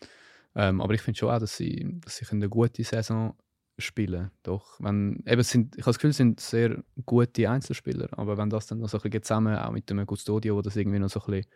[0.56, 3.36] Ähm, aber ich finde schon auch, dass sie, dass sie eine gute Saison
[3.78, 4.32] spielen.
[4.42, 8.50] Doch, wenn, eben sind, ich habe das Gefühl, es sind sehr gute Einzelspieler, aber wenn
[8.50, 11.10] das dann noch so ein bisschen zusammen, auch mit dem Custodio, wo das irgendwie noch
[11.10, 11.52] so ein bisschen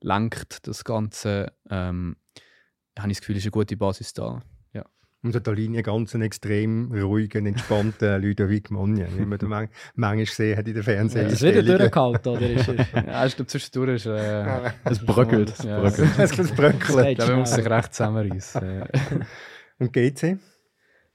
[0.00, 2.16] lenkt, das Ganze, ähm,
[2.98, 4.42] habe ich das Gefühl, ist eine gute Basis da.
[5.20, 10.24] Und an der Linie ganz einen extrem ruhigen, entspannten Ludovic Monje, wie man man manchmal
[10.24, 11.26] gesehen hat in der Fernsehen.
[11.26, 12.50] Ja, ist wieder durchgehalten, oder?
[12.50, 12.76] Ist er?
[13.06, 15.50] ja, ich glaube, zwischendurch ist äh, es bröckelt.
[15.50, 16.18] Es ja, bröckelt.
[16.18, 17.18] es bröckelt.
[17.18, 18.84] Da muss sich recht zusammenreißen.
[19.80, 20.38] Und GC?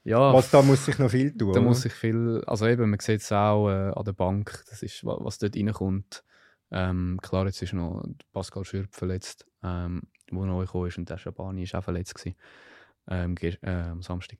[0.04, 1.54] Ja, was da muss sich noch viel tun.
[1.54, 1.68] Da oder?
[1.68, 5.02] muss sich viel, also eben, man sieht es auch äh, an der Bank, das ist,
[5.02, 6.22] was dort reinkommt.
[6.70, 8.04] Ähm, klar, jetzt ist noch
[8.34, 12.36] Pascal Schürp verletzt, ähm, wo neu gekommen ist und der Schabani ist auch verletzt gewesen
[13.08, 14.38] ähm, äh, am Samstag.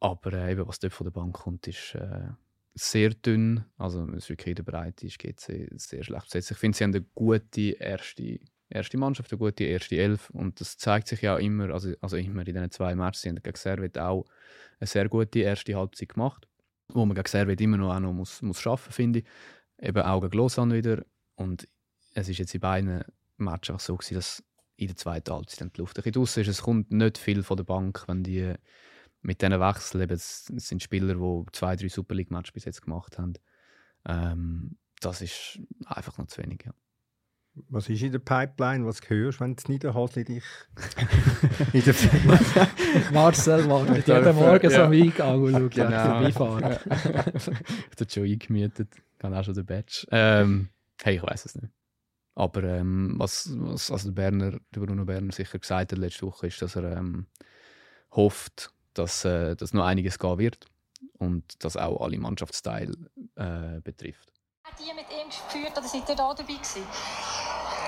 [0.00, 2.28] Aber äh, eben, was dort von der Bank kommt, ist äh,
[2.74, 3.64] sehr dünn.
[3.78, 6.50] Also, es ist wirklich in der Breite ist GC sehr schlecht besetzt.
[6.50, 10.30] Ich finde, sie haben eine gute erste, erste Mannschaft, eine gute erste Elf.
[10.30, 13.22] Und das zeigt sich ja auch immer, also, also immer in diesen zwei Matches.
[13.22, 14.24] Sie haben gegen Servet auch
[14.80, 16.48] eine sehr gute erste Halbzeit gemacht,
[16.88, 19.24] wo man gegen Servet immer noch, auch noch muss, muss arbeiten finde ich.
[19.78, 21.04] Eben auch gegen Lausanne wieder.
[21.36, 21.68] Und
[22.14, 23.04] es ist jetzt in beiden
[23.36, 24.42] Matches so gewesen, dass
[24.76, 26.48] in der zweiten Halbzeit dann die Luft ein bisschen ist.
[26.48, 28.54] Es kommt nicht viel von der Bank, wenn die
[29.22, 33.18] mit diesen Wechseln, eben, es sind Spieler, die zwei, drei Super League-Matches bis jetzt gemacht
[33.18, 33.34] haben.
[34.06, 36.64] Ähm, das ist einfach noch zu wenig.
[36.64, 36.72] Ja.
[37.68, 38.86] Was ist in der Pipeline?
[38.86, 40.44] Was hörst du, wenn es Niederhasli dich
[41.72, 41.94] in der
[43.12, 46.04] Marcel wartet jeden Morgen so am Eingang und schaut genau.
[46.04, 46.78] vorbeifahren.
[47.90, 50.06] ich habe schon eingemietet, kann auch schon den Badge.
[50.10, 50.70] Ähm,
[51.02, 51.72] hey, ich weiß es nicht.
[52.34, 56.46] Aber ähm, was, was also der, Berner, der Bruno Berner sicher gesagt hat letzte Woche,
[56.46, 57.26] ist, dass er ähm,
[58.12, 60.66] hofft, dass, äh, dass noch einiges gehen wird
[61.18, 62.94] und dass auch alle Mannschaftsteile
[63.36, 64.32] äh, betrifft.
[64.64, 66.82] Hat die mit ihm geführt oder seid ihr da dabei gewesen?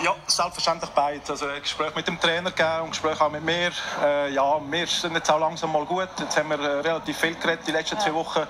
[0.02, 1.30] Ja, selbstverständlich beides.
[1.30, 3.70] Also ein Gespräch mit dem Trainer gegeben und ein Gespräch auch mit mir.
[4.02, 6.08] Äh, ja, mir sind jetzt auch langsam mal gut.
[6.18, 8.02] Jetzt haben wir äh, relativ viel geredet die letzten ja.
[8.02, 8.40] zwei Wochen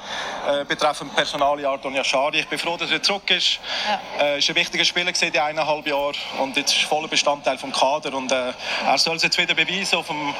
[0.48, 2.40] äh, betreffend Personaljahr Donja Schari.
[2.40, 3.60] Ich bin froh, dass er zurück ist.
[4.18, 4.24] Ja.
[4.24, 7.72] Äh, ist ein wichtiger Spieler gewesen, die eineinhalb Jahre und jetzt ist voller Bestandteil vom
[7.72, 8.52] Kader und äh,
[8.86, 10.34] er soll es jetzt wieder beweisen, auf dem,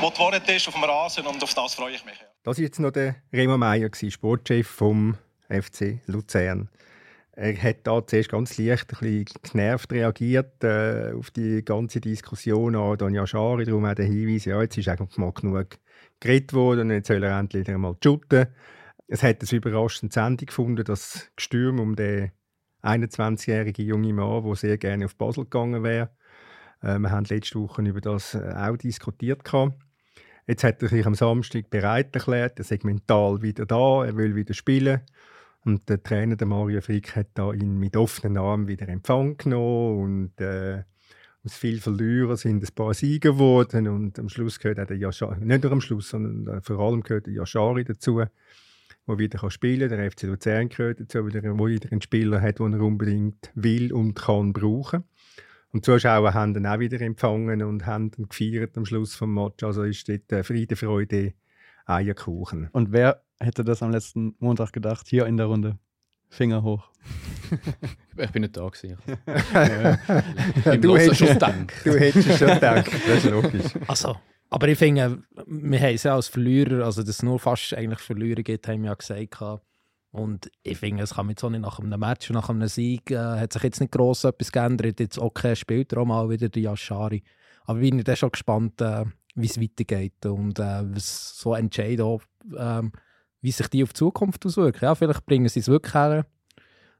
[0.00, 2.18] wo die ist, auf dem Rasen und auf das freue ich mich.
[2.18, 2.26] Ja.
[2.42, 5.16] Das war jetzt noch der Remo Meier, Sportchef vom
[5.48, 6.68] FC Luzern.
[7.42, 12.76] Er hat da zuerst ganz leicht ein bisschen genervt reagiert äh, auf die ganze Diskussion
[12.76, 13.64] an Donja Schari.
[13.64, 15.78] Darum auch der Hinweis, ja, jetzt ist eigentlich mal genug
[16.20, 18.48] geredet worden und jetzt soll er endlich einmal shooten.
[19.06, 22.30] Es hat ein überraschendes Ende gefunden, das Gestürm um den
[22.82, 26.10] 21-jährigen jungen Mann, der sehr gerne auf Basel gegangen wäre.
[26.82, 29.44] Äh, wir haben letzte Woche über das äh, auch diskutiert.
[29.44, 29.78] Gehabt.
[30.46, 34.36] Jetzt hat er sich am Samstag bereit erklärt, er ist mental wieder da, er will
[34.36, 35.00] wieder spielen.
[35.64, 40.00] Und der Trainer, der Mario Frick, hat da ihn mit offenen Armen wieder empfangen genommen
[40.02, 40.84] und äh,
[41.44, 45.40] aus viel Verlierer sind ein paar Siege geworden und am Schluss gehört auch der Yashari,
[45.40, 48.22] nicht nur am Schluss, sondern äh, vor allem gehört der Yashari dazu,
[49.06, 49.98] der wieder spielen kann.
[49.98, 54.14] Der FC Luzern gehört dazu, der wieder einen Spieler hat, den er unbedingt will und
[54.14, 55.04] kann brauchen.
[55.72, 59.28] Und die Zuschauer haben ihn auch wieder empfangen und haben ihn gefeiert am Schluss des
[59.28, 59.62] Match.
[59.62, 61.34] Also ist dort äh, Friede, Freude,
[61.90, 62.68] Eierkuchen.
[62.72, 65.78] Und wer hätte das am letzten Montag gedacht, hier in der Runde?
[66.28, 66.88] Finger hoch.
[68.16, 68.98] ich bin nicht da gewesen.
[70.64, 71.74] ja, du, hättest, schon Dank.
[71.84, 73.72] du hättest schon gedacht, das ist logisch.
[73.88, 74.16] Also,
[74.48, 78.00] aber ich finde, wir haben es ja als Verlierer, also dass es nur fast eigentlich
[78.00, 79.62] Verlierer gibt, haben wir ja gesagt.
[80.12, 83.10] Und ich finde, es kann mit so nicht nach einem Match und nach einem Sieg,
[83.10, 84.98] äh, hat sich jetzt nicht gross etwas geändert.
[84.98, 87.22] Jetzt okay, spielt er auch mal wieder die Yashari.
[87.64, 89.04] Aber ich bin dann schon gespannt, äh,
[89.34, 92.00] wie es weitergeht und äh, was so entscheidet
[92.56, 92.92] ähm,
[93.40, 94.84] wie sich die auf die Zukunft auswirken.
[94.84, 96.26] Ja, vielleicht bringen sie es wirklich her.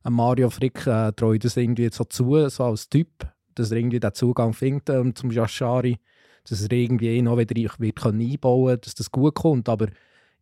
[0.08, 4.14] Mario Frick äh, traue das irgendwie so zu, so als Typ, dass er irgendwie den
[4.14, 5.98] Zugang findet ähm, zum Yashari.
[6.48, 9.68] dass er irgendwie noch wieder wird einbauen kann, dass das gut kommt.
[9.68, 9.88] Aber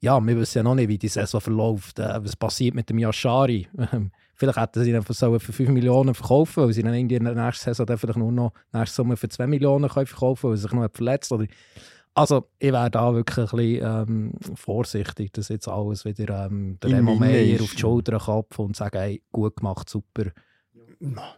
[0.00, 1.98] ja, wir wissen ja noch nicht, wie die Saison verläuft.
[1.98, 3.68] Äh, was passiert mit dem Yashari?
[4.34, 5.12] vielleicht hätten sie ihn für
[5.52, 8.94] 5 Millionen verkaufen weil sie dann in der nächsten Saison dann vielleicht nur noch nächsten
[8.94, 11.46] Sommer für 2 Millionen können verkaufen weil er sich noch verletzt oder
[12.14, 16.90] also ich wäre da wirklich ein bisschen ähm, vorsichtig, dass jetzt alles wieder ähm, der
[16.90, 20.24] Remo Meyer auf die Schulter klopft und sagt, hey, gut gemacht, super.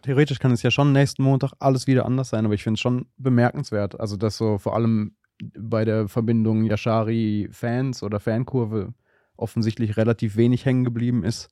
[0.01, 2.81] Theoretisch kann es ja schon nächsten Montag alles wieder anders sein, aber ich finde es
[2.81, 3.99] schon bemerkenswert.
[3.99, 5.15] Also, dass so vor allem
[5.57, 8.93] bei der Verbindung Yashari-Fans oder Fankurve
[9.37, 11.49] offensichtlich relativ wenig hängen geblieben ist,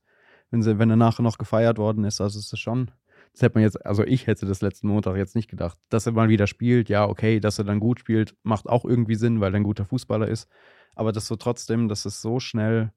[0.52, 2.22] wenn, sie, wenn er nachher noch gefeiert worden ist.
[2.22, 2.92] Also, es ist schon
[3.34, 5.78] das hätte man jetzt, also ich hätte das letzten Montag jetzt nicht gedacht.
[5.90, 9.16] Dass er mal wieder spielt, ja, okay, dass er dann gut spielt, macht auch irgendwie
[9.16, 10.50] Sinn, weil er ein guter Fußballer ist.
[10.96, 12.92] Aber das so trotzdem, dass es so schnell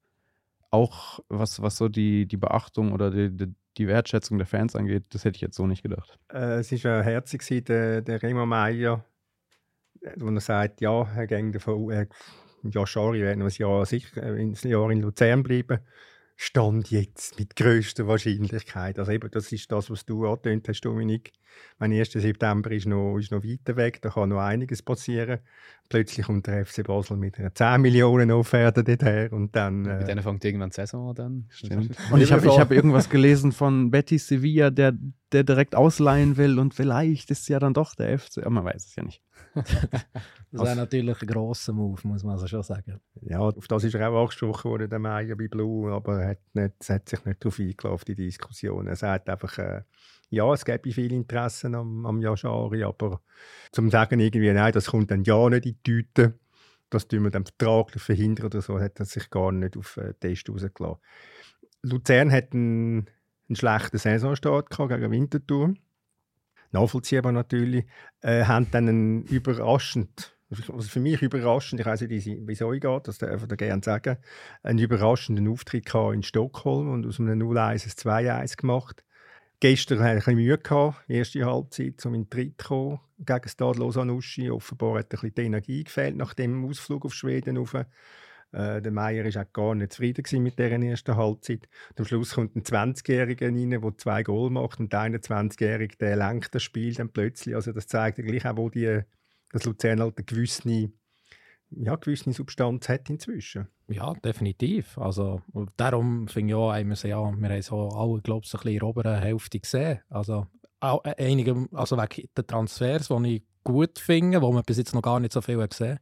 [0.70, 5.04] auch, was, was so die, die Beachtung oder die, die, die Wertschätzung der Fans angeht,
[5.10, 6.18] das hätte ich jetzt so nicht gedacht.
[6.32, 9.04] Äh, es ist ja herzig, der, der Remo Meier,
[10.16, 12.06] wo er sagt, ja, er ging davon, äh,
[12.64, 15.80] ja, sorry, wir werden ein Jahr sicher, äh, ein Jahr in Luzern bleiben.
[16.36, 18.98] Stand jetzt mit größter Wahrscheinlichkeit.
[18.98, 21.32] Also eben, das ist das, was du angetönt hast, Dominik.
[21.78, 22.12] Mein 1.
[22.12, 25.40] September ist noch, ist noch weiter weg, da kann noch einiges passieren.
[25.88, 29.84] Plötzlich kommt der FC Basel mit einer 10 Millionen Offerte dorthin und dann...
[29.84, 31.46] Äh, mit denen fängt irgendwann die Saison an.
[31.50, 31.96] Stimmt.
[32.10, 34.94] Und ich habe hab irgendwas gelesen von Betty Sevilla, der,
[35.32, 38.64] der direkt ausleihen will und vielleicht ist es ja dann doch der FC, aber man
[38.64, 39.22] weiß es ja nicht.
[39.54, 43.00] das wäre natürlich ein grosser Move, muss man also schon sagen.
[43.20, 46.38] Ja, auf das ist er auch angesprochen worden, der Meier bei Blue, aber er hat,
[46.54, 48.86] nicht, hat sich nicht darauf eingeladen, die Diskussion.
[48.86, 49.82] Er sagt einfach, äh,
[50.30, 53.20] ja, es gäbe viel Interesse am, am Yashari, aber
[53.70, 56.38] zum sagen irgendwie, nein, das kommt dann ja nicht in die Tüte,
[56.88, 60.18] das tun wir dann vertraglich verhindern oder so, hat er sich gar nicht auf den
[60.20, 61.00] Test rausgelassen.
[61.82, 63.06] Luzern hat einen,
[63.48, 65.74] einen schlechten Saisonstart gegen Winterthur
[66.72, 67.84] nachvollziehbar natürlich,
[68.20, 72.80] äh, haben dann einen überraschend, also für mich überraschend, ich weiß nicht, wie es euch
[72.80, 74.18] geht, das darf ich gerne sagen,
[74.62, 79.04] einen überraschenden Auftritt in Stockholm und aus einem 0-1 ein 2-1 gemacht.
[79.60, 83.48] Gestern hatte ich ein Mühe, gehabt, erste Halbzeit, um in den Tritt zu kommen gegen
[83.48, 84.50] Stade Lausanne-Uschi.
[84.50, 87.56] Offenbar hat ein bisschen die Energie gefehlt nach dem Ausflug auf Schweden.
[87.56, 87.76] Rauf.
[88.52, 91.68] Äh, der Meier war auch gar nicht zufrieden mit dieser ersten Halbzeit.
[91.90, 96.16] Und am Schluss kommt ein 20-Jähriger rein, der zwei Goal macht und der 21-Jährige, der
[96.16, 97.54] lenkt das Spiel dann plötzlich.
[97.54, 99.00] Also das zeigt ja auch, wo die,
[99.52, 100.90] das Luzern halt eine gewisse,
[101.70, 103.68] ja, gewisse Substanz hat inzwischen.
[103.88, 104.98] Ja, definitiv.
[104.98, 105.42] Also,
[105.76, 108.88] darum finde ich auch, wir, ja, wir haben so alle, glaube ich, ein in der
[108.88, 110.00] oberen Hälfte gesehen.
[110.10, 110.46] Also,
[110.82, 115.02] äh, einige, also wegen den Transfers, die ich gut finde, wo man bis jetzt noch
[115.02, 115.98] gar nicht so viel gesehen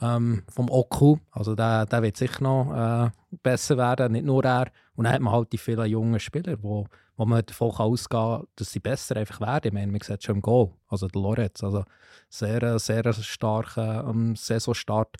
[0.00, 1.16] ähm, vom Oku.
[1.30, 2.72] Also der, der wird sicher noch
[3.06, 3.10] äh,
[3.42, 4.70] besser werden, nicht nur er.
[4.94, 6.86] Und dann hat man halt die vielen jungen Spieler, wo,
[7.16, 9.68] wo man davon ausgehen kann, dass sie besser einfach werden.
[9.68, 11.84] Ich meine, man sieht schon im Goal, also der Loretz, also
[12.28, 15.16] sehr, sehr starker ähm, Saisonstart.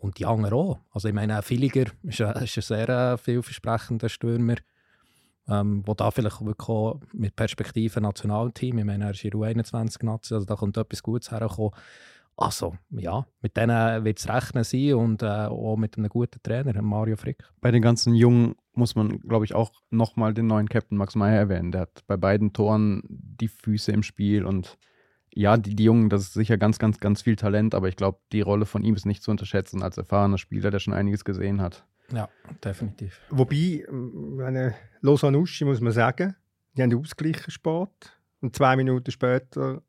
[0.00, 0.78] Und die anderen auch.
[0.92, 4.54] Also ich meine, Filiger ist ein, ist ein sehr äh, vielversprechender Stürmer,
[5.48, 10.04] ähm, wo da vielleicht wirklich auch mit Perspektive Nationalteam, ich meine, er ist in U21
[10.04, 11.72] Nazi, also da kommt etwas Gutes herkommen.
[12.40, 16.80] Also, ja, mit denen wird es rechnen sein und äh, auch mit einem guten Trainer,
[16.82, 17.42] Mario Frick.
[17.60, 21.36] Bei den ganzen Jungen muss man, glaube ich, auch nochmal den neuen Captain Max Meyer
[21.36, 21.72] erwähnen.
[21.72, 24.78] Der hat bei beiden Toren die Füße im Spiel und
[25.34, 28.20] ja, die, die Jungen, das ist sicher ganz, ganz, ganz viel Talent, aber ich glaube,
[28.32, 31.60] die Rolle von ihm ist nicht zu unterschätzen als erfahrener Spieler, der schon einiges gesehen
[31.60, 31.84] hat.
[32.12, 32.28] Ja,
[32.64, 33.20] definitiv.
[33.30, 36.36] Wobei, eine Lausanne-Uschi muss man sagen,
[36.74, 39.82] die haben ausgleichen Sport und zwei Minuten später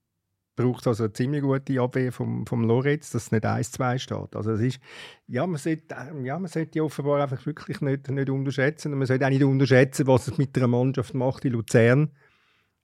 [0.60, 4.36] braucht es also eine ziemlich gute Abwehr vom, vom Lorenz, dass es nicht 1-2 steht.
[4.36, 4.82] Also es ist,
[5.28, 8.92] ja, man sollte, ja, man sollte die offenbar einfach wirklich nicht, nicht unterschätzen.
[8.92, 12.12] Und man sollte auch nicht unterschätzen, was es mit einer Mannschaft macht in Luzern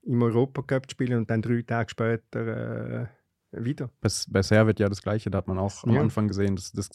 [0.04, 3.06] im Europacup spielen und dann drei Tage später äh,
[3.52, 3.90] wieder.
[4.00, 6.00] Bei, bei Servet ja das Gleiche, da hat man auch am ja.
[6.00, 6.88] Anfang gesehen, das, das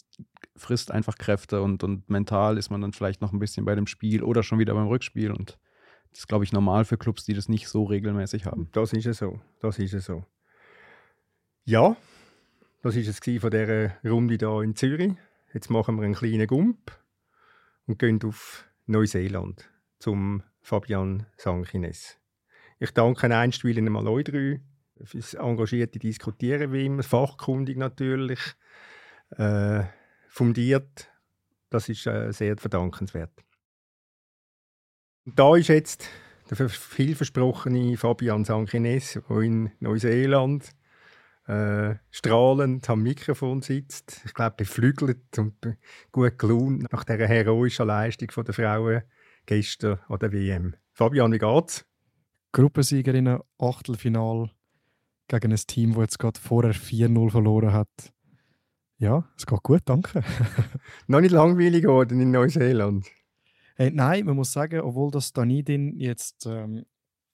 [0.56, 3.86] frisst einfach Kräfte und, und mental ist man dann vielleicht noch ein bisschen bei dem
[3.86, 5.60] Spiel oder schon wieder beim Rückspiel und
[6.10, 8.70] das ist, glaube ich, normal für Clubs, die das nicht so regelmäßig haben.
[8.72, 9.40] Das ist es so.
[9.60, 10.26] Das ist es so.
[11.66, 11.96] Ja,
[12.82, 15.14] das war es von dieser Runde hier in Zürich.
[15.54, 16.92] Jetzt machen wir einen kleinen Gump
[17.86, 22.18] und gehen auf Neuseeland zum Fabian Sanchines.
[22.80, 24.60] Ich danke einstweilen einmal euch drei
[25.04, 28.40] fürs engagierte Diskutieren wie immer, fachkundig natürlich,
[29.38, 29.84] äh,
[30.30, 31.12] fundiert.
[31.70, 33.44] Das ist äh, sehr verdankenswert.
[35.26, 36.10] Und da ist jetzt
[36.50, 40.74] der vielversprochene Fabian Sanchines, der in Neuseeland
[41.52, 44.22] äh, strahlend am Mikrofon sitzt.
[44.26, 45.56] Ich glaube, beflügelt und
[46.12, 49.02] gut gelaunt nach dieser heroischen Leistung der Frauen
[49.46, 50.76] gestern an der WM.
[50.94, 51.86] Fabian, wie geht's?
[52.54, 54.50] Gruppensiegerinnen Achtelfinal
[55.28, 58.14] gegen ein Team, das jetzt gerade vorher 4-0 verloren hat.
[58.98, 60.24] Ja, es geht gut, danke.
[61.08, 63.08] Noch nicht langweilig geworden in Neuseeland?
[63.76, 66.86] Hey, nein, man muss sagen, obwohl das Danidin jetzt ähm,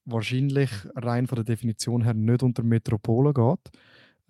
[0.06, 3.78] wahrscheinlich rein von der Definition her nicht unter Metropole geht,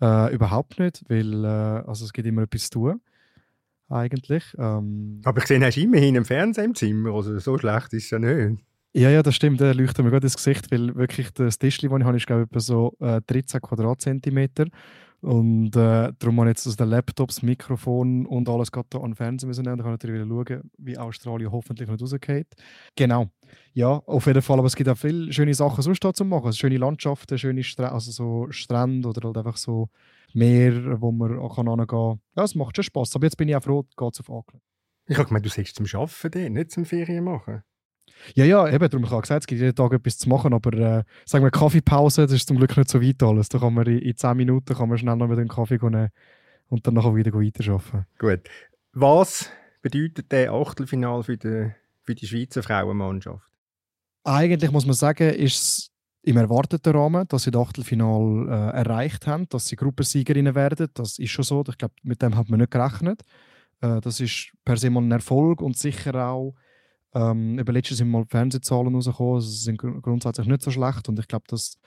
[0.00, 1.48] äh, überhaupt nicht, weil äh,
[1.86, 3.00] also es gibt immer etwas zu tun
[3.90, 4.44] eigentlich.
[4.58, 8.04] Ähm, Aber ich sehe, hast du immerhin einen Fernseher im Zimmer, also so schlecht ist
[8.04, 8.60] es ja nicht.
[8.94, 11.98] Ja, ja, das stimmt, der leuchtet mir gerade ins Gesicht, weil wirklich das Tischli, das
[11.98, 14.66] ich habe, ist glaube ich etwa so äh, 13 Quadratzentimeter
[15.20, 19.14] und äh, darum habe ich jetzt aus den Laptops, Mikrofon und alles gerade an den
[19.16, 19.78] Fernseher müssen nehmen.
[19.78, 22.46] Da kann ich wieder schauen, wie Australien hoffentlich nicht rausgeht.
[22.94, 23.28] Genau.
[23.72, 24.58] Ja, auf jeden Fall.
[24.58, 26.46] Aber es gibt auch viele schöne Sachen sonst da zu machen.
[26.46, 29.88] Also schöne Landschaften, schöne Stra also so Strände oder halt einfach so
[30.34, 32.20] Meer, wo man auch kann kann.
[32.36, 33.16] Ja, es macht schon Spaß.
[33.16, 34.62] Aber jetzt bin ich auch froh, geht es auf Auckland.
[35.06, 37.62] Ich habe gemeint, du sagst zum Arbeiten, nicht zum Ferien machen.
[38.34, 40.72] Ja, ja, eben, darum habe ich gesagt, es gibt jeden Tag etwas zu machen, aber
[40.72, 43.48] äh, sagen wir Kaffeepause, das ist zum Glück nicht so weit alles.
[43.48, 46.10] Da kann man in, in 10 Minuten kann man schnell noch mit dem Kaffee gehen
[46.68, 48.06] und dann nachher wieder weiterarbeiten.
[48.18, 48.40] Gut.
[48.92, 49.50] Was
[49.82, 51.70] bedeutet der Achtelfinal für die,
[52.02, 53.44] für die Schweizer Frauenmannschaft?
[54.24, 55.90] Eigentlich muss man sagen, ist es
[56.22, 60.88] im erwarteten Rahmen, dass sie das Achtelfinal äh, erreicht haben, dass sie Gruppensiegerinnen werden.
[60.94, 61.64] Das ist schon so.
[61.68, 63.22] Ich glaube, mit dem hat man nicht gerechnet.
[63.80, 66.54] Äh, das ist per se mal ein Erfolg und sicher auch
[67.14, 71.28] ähm, eben letztes sind mal Fernsehzahlen rausgekommen, also sind grundsätzlich nicht so schlecht und ich
[71.28, 71.78] glaube, das,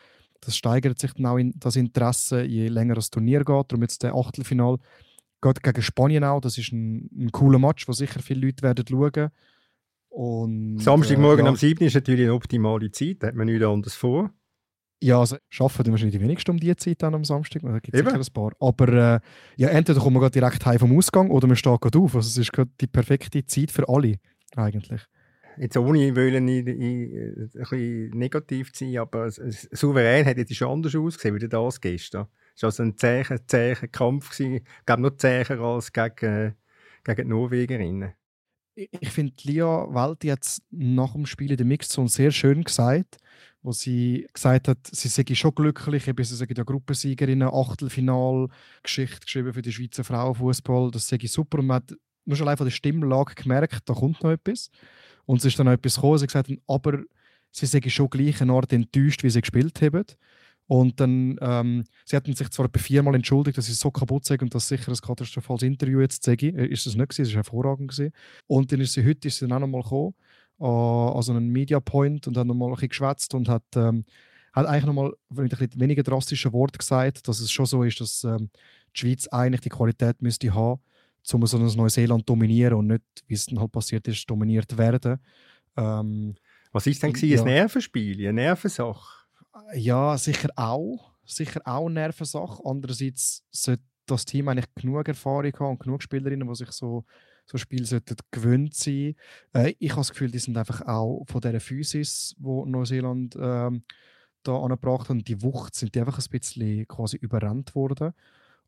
[0.42, 3.72] das steigert sich dann auch in, das Interesse, je länger das Turnier geht.
[3.72, 4.78] Darum jetzt der Achtelfinal
[5.42, 6.42] geht gegen Spanien auch.
[6.42, 9.30] Das ist ein, ein cooler Match, wo sicher viele Leute werden schauen.
[10.10, 11.50] Und, Samstagmorgen äh, ja.
[11.50, 11.86] am 7.
[11.86, 14.32] ist natürlich eine optimale Zeit, da hat man nichts anderes vor.
[15.04, 17.64] Ja, also arbeiten wir wahrscheinlich die wenigsten um diese Zeit dann am Samstag.
[17.64, 18.52] Da gibt es sicher ein paar.
[18.60, 19.20] Aber äh,
[19.56, 22.16] ja, entweder kommen wir direkt heim vom Ausgang oder wir stehen gerade auf.
[22.16, 24.18] Also es ist gerade die perfekte Zeit für alle
[24.56, 25.02] eigentlich.
[25.58, 30.70] Jetzt ohne wollen, ich, ich, ein bisschen negativ zu sein, aber souverän hätte es schon
[30.72, 32.28] anders ausgesehen, wie das gestern.
[32.56, 34.32] Es war also ein zäher, zäher Kampf.
[34.32, 34.56] Gewesen.
[34.56, 36.56] Ich glaube, noch zäher als gegen,
[37.04, 38.14] gegen die Norwegerinnen.
[38.76, 43.18] Ich finde, Lia Welti hat nach dem Spiel in der Mixzone sehr schön gesagt,
[43.62, 48.47] wo sie gesagt hat, sie sei schon glücklich, eben sie sei ja Gruppensiegerin, Achtelfinal,
[48.82, 51.60] Geschichte geschrieben für die Schweizer Frauenfußball, das sei super.
[51.60, 51.93] Und man hat
[52.26, 54.70] nur schon allein von der Stimmlage gemerkt, da kommt noch etwas.
[55.26, 57.00] Und es ist dann auch etwas gekommen, sie gesagt haben, aber
[57.52, 60.06] sie sei schon gleich eine Art enttäuscht, wie sie gespielt haben.
[60.68, 64.56] Und dann, ähm, sie hatten sich zwar viermal entschuldigt, dass sie so kaputt sind und
[64.56, 66.48] dass sicher ein katastrophales Interview jetzt sage.
[66.48, 68.14] Äh, ist es nicht gewesen, es war hervorragend gewesen.
[68.48, 70.14] Und dann ist sie heute ist sie dann auch nochmal gekommen,
[70.62, 74.06] äh, also einen Media Point und hat nochmal ein bisschen geschwätzt und hat, ähm,
[74.54, 78.00] hat eigentlich nochmal mit ein bisschen weniger drastischen Worten gesagt, dass es schon so ist,
[78.00, 78.50] dass ähm,
[78.96, 80.80] die Schweiz eigentlich die Qualität müsste haben,
[81.34, 85.20] um so ein Neuseeland dominieren und nicht, wie es dann halt passiert ist, dominiert werden.
[85.78, 86.36] Ähm,
[86.72, 87.40] Was ist denn ja.
[87.40, 89.26] ein Nervenspiel, eine Nervensache?
[89.76, 91.12] Ja, sicher auch.
[91.26, 92.62] Sicher auch eine Nervensache.
[92.66, 97.06] Andererseits sollte das Team eigentlich genug Erfahrung haben und genug Spielerinnen, die sich so
[97.46, 99.16] so Spiel sollten gewöhnt sein.
[99.54, 103.84] Äh, ich habe das Gefühl, die sind einfach auch von dieser Physis, wo Neuseeland ähm,
[104.44, 108.14] da angebracht hat, die Wucht sind die einfach ein bisschen quasi überrannt worden.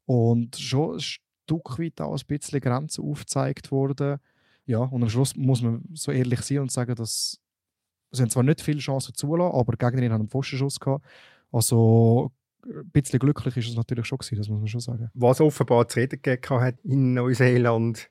[0.05, 0.99] Und schon
[1.43, 4.19] Stück weit auch ein bisschen Grenzen aufgezeigt worden.
[4.65, 7.39] Ja, und am Schluss muss man so ehrlich sein und sagen, dass
[8.11, 11.05] sie zwar nicht viele Chancen zulassen, aber die Gegnerin haben einen Pfostenschuss gehabt.
[11.51, 12.31] Also
[12.65, 15.09] ein bisschen glücklich ist es natürlich schon gewesen, das muss man schon sagen.
[15.13, 18.09] Was offenbar zu reden gegeben hat in Neuseeland,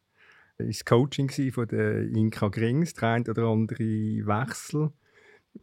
[0.59, 4.93] ist das Coaching von der Inka Grings, der ein oder andere Wechsel,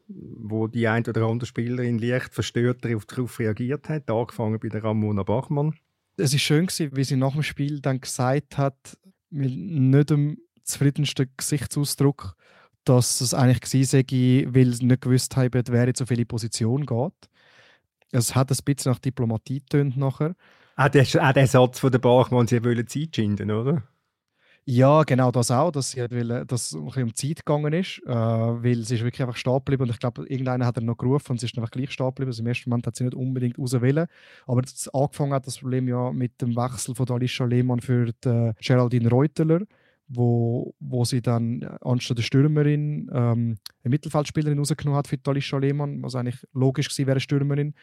[0.08, 5.22] wo die ein oder andere Spielerin leicht verstört darauf reagiert hat, angefangen bei der Ramona
[5.24, 5.76] Bachmann
[6.20, 8.98] es ist schön gewesen, wie sie nach dem Spiel dann gesagt hat,
[9.30, 12.36] mit nicht dem zufriedensten Gesichtsausdruck,
[12.84, 16.86] dass es eigentlich gewesen sei, weil sie nicht gewusst haben, wer jetzt auf welche Position
[16.86, 17.30] geht.
[18.12, 20.36] Es hat ein bisschen nach Diplomatie tönt nachher.
[20.76, 23.84] Ah, der, ah, der Satz von der Bachmann, sie wollen Zeit schinden, oder?
[24.72, 28.84] Ja, genau das auch, dass sie will, dass es um Zeit gegangen ist, äh, weil
[28.84, 31.40] sie ist wirklich einfach stehen geblieben und ich glaube, irgendeiner hat er noch gerufen und
[31.40, 32.30] sie ist einfach gleich stehen geblieben.
[32.30, 34.06] Also Im ersten Moment hat sie nicht unbedingt raus wollen,
[34.46, 38.30] aber das angefangen hat das Problem ja mit dem Wechsel von Alicia Lehmann für die,
[38.30, 39.62] äh, Geraldine Reuteler,
[40.08, 46.04] wo, wo sie dann anstatt der Stürmerin ähm, eine Mittelfeldspielerin rausgenommen hat für Alicia Lehmann,
[46.04, 47.74] was eigentlich logisch gewesen wäre, Stürmerin.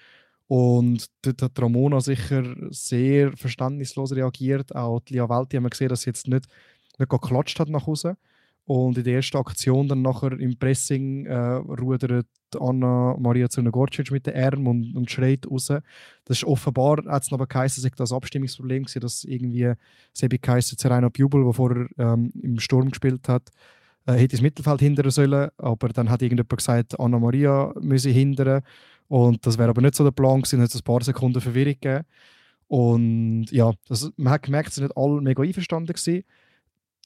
[0.49, 4.75] Und dort hat Ramona sicher sehr verständnislos reagiert.
[4.77, 6.47] Auch die Lia Welti haben wir gesehen, dass sie jetzt nicht
[6.99, 8.17] nicht geklatscht hat nach Hause.
[8.67, 12.27] Und in der ersten Aktion dann nachher im Pressing äh, rudert
[12.59, 15.67] Anna Maria Zunagorcic mit den Armen und, und schreit raus.
[15.67, 15.83] Das
[16.39, 19.73] ist offenbar, hat es aber geheißen, dass das Abstimmungsproblem war, dass irgendwie
[20.13, 23.51] Sebi geheißen, Serena Bubel, der vorher ähm, im Sturm gespielt hat,
[24.07, 28.63] äh, hätte das Mittelfeld hindern sollen, aber dann hat irgendjemand gesagt, Anna Maria müsse hindern
[29.07, 31.75] Und das wäre aber nicht so der Plan gewesen, hat es ein paar Sekunden Verwirrung
[31.75, 32.05] gegeben.
[32.69, 36.25] Und ja, das, man hat gemerkt, dass nicht alle mega einverstanden waren.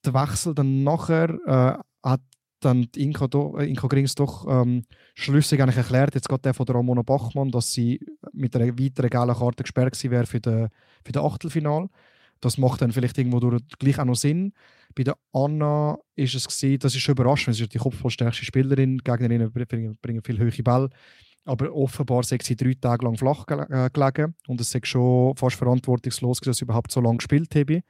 [0.04, 2.20] Der Wechsel dann nachher äh, hat
[2.60, 4.84] dann die do, äh, Inka Grings doch ähm,
[5.14, 8.00] schlüssig eigentlich erklärt, jetzt gerade der von Ramona Bachmann, dass sie
[8.32, 10.68] mit einer weiteren gelben Karte gesperrt wäre für den,
[11.04, 11.88] für den Achtelfinal.
[12.40, 14.52] Das macht dann vielleicht irgendwo durch gleich auch noch Sinn.
[14.94, 18.98] Bei der Anna ist es gewesen, das ist schon überraschend, sie ist die kopfballstärkste Spielerin,
[18.98, 20.90] Gegnerinnen bringen, bringen viel höhere Bälle.
[21.44, 25.56] Aber offenbar sei sie drei Tage lang flach äh, gelegen und es sei schon fast
[25.56, 27.82] verantwortungslos, dass sie überhaupt so lange gespielt habe.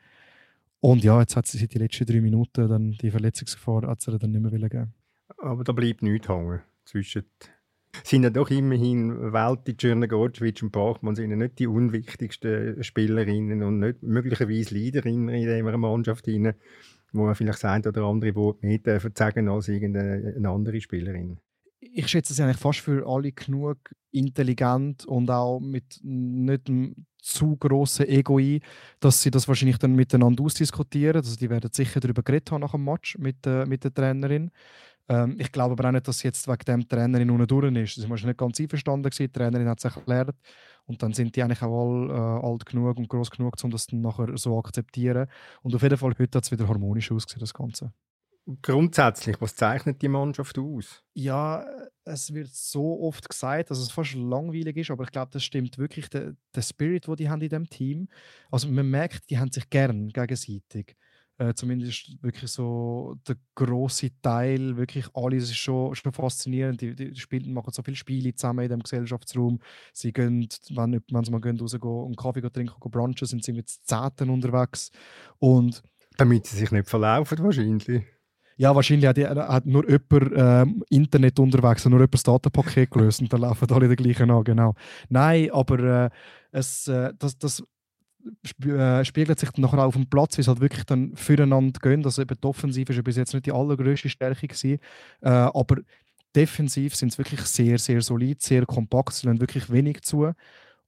[0.80, 4.30] Und ja, jetzt hat sie die letzten drei Minuten dann die Verletzungsgefahr hat sie dann
[4.32, 4.94] nicht mehr geben.
[5.38, 7.24] Aber da bleibt nichts hängen zwischen
[8.04, 13.80] sind ja doch immerhin Welti, Czernogorcevic und Bachmann sind ja nicht die unwichtigsten Spielerinnen und
[13.80, 16.54] nicht möglicherweise Leaderinnen in dieser Mannschaft hinein,
[17.12, 21.38] wo man vielleicht das oder andere Wort mehr dürfen sagen als irgendeine andere Spielerin.
[21.80, 23.78] Ich schätze sie eigentlich fast für alle genug
[24.12, 26.70] intelligent und auch mit nicht
[27.22, 28.60] zu grossen ein,
[29.00, 31.16] dass sie das wahrscheinlich dann miteinander ausdiskutieren.
[31.16, 34.50] Also die werden sicher darüber geredet haben nach dem Match mit, äh, mit der Trainerin.
[35.08, 37.96] Ähm, ich glaube aber auch nicht, dass jetzt wegen dem Trainerin unten durch ist.
[37.96, 39.10] Sie war nicht ganz einverstanden.
[39.10, 39.24] Gewesen.
[39.24, 40.36] Die Trainerin hat es erklärt.
[40.86, 43.86] Und dann sind die eigentlich auch alle äh, alt genug und groß genug, um das
[43.86, 45.28] dann nachher so akzeptieren.
[45.62, 47.92] Und auf jeden Fall heute hat es wieder harmonisch ausgesehen, das Ganze.
[48.62, 51.04] Grundsätzlich, was zeichnet die Mannschaft aus?
[51.14, 51.64] Ja,
[52.04, 55.78] es wird so oft gesagt, dass es fast langweilig ist, aber ich glaube, das stimmt
[55.78, 56.08] wirklich.
[56.08, 58.08] Der, der Spirit, den die haben in dem Team,
[58.50, 60.96] also man merkt, die haben sich gern gegenseitig.
[61.38, 66.80] Äh, zumindest wirklich so der große Teil, wirklich alles ist schon, schon faszinierend.
[66.80, 69.58] Die, die spielen, machen so viele Spiele zusammen in dem Gesellschaftsraum.
[69.92, 73.52] Sie gehen, wenn, wenn sie mal gehen, rausgehen und Kaffee trinken, gehen brunchen, sind sie
[73.52, 74.90] mit Zehnten unterwegs.
[75.38, 75.82] Und
[76.18, 78.04] Damit sie sich nicht verlaufen, wahrscheinlich.
[78.60, 83.32] Ja, wahrscheinlich hat, nur jemand ähm, Internet unterwegs und nur jemand das Datenpaket gelöst und
[83.32, 84.74] dann laufen alle den gleichen an, genau.
[85.08, 86.10] Nein, aber äh,
[86.52, 87.62] es, äh, das, das
[88.62, 91.80] äh, spiegelt sich dann nachher auch auf dem Platz, wie es halt wirklich dann füreinander
[91.80, 92.04] gehen.
[92.04, 94.78] Also eben die Offensive ist bis jetzt nicht die allergrößte Stärke gewesen,
[95.22, 95.76] äh, aber
[96.36, 100.32] defensiv sind es wirklich sehr, sehr solid, sehr kompakt, sie lassen wirklich wenig zu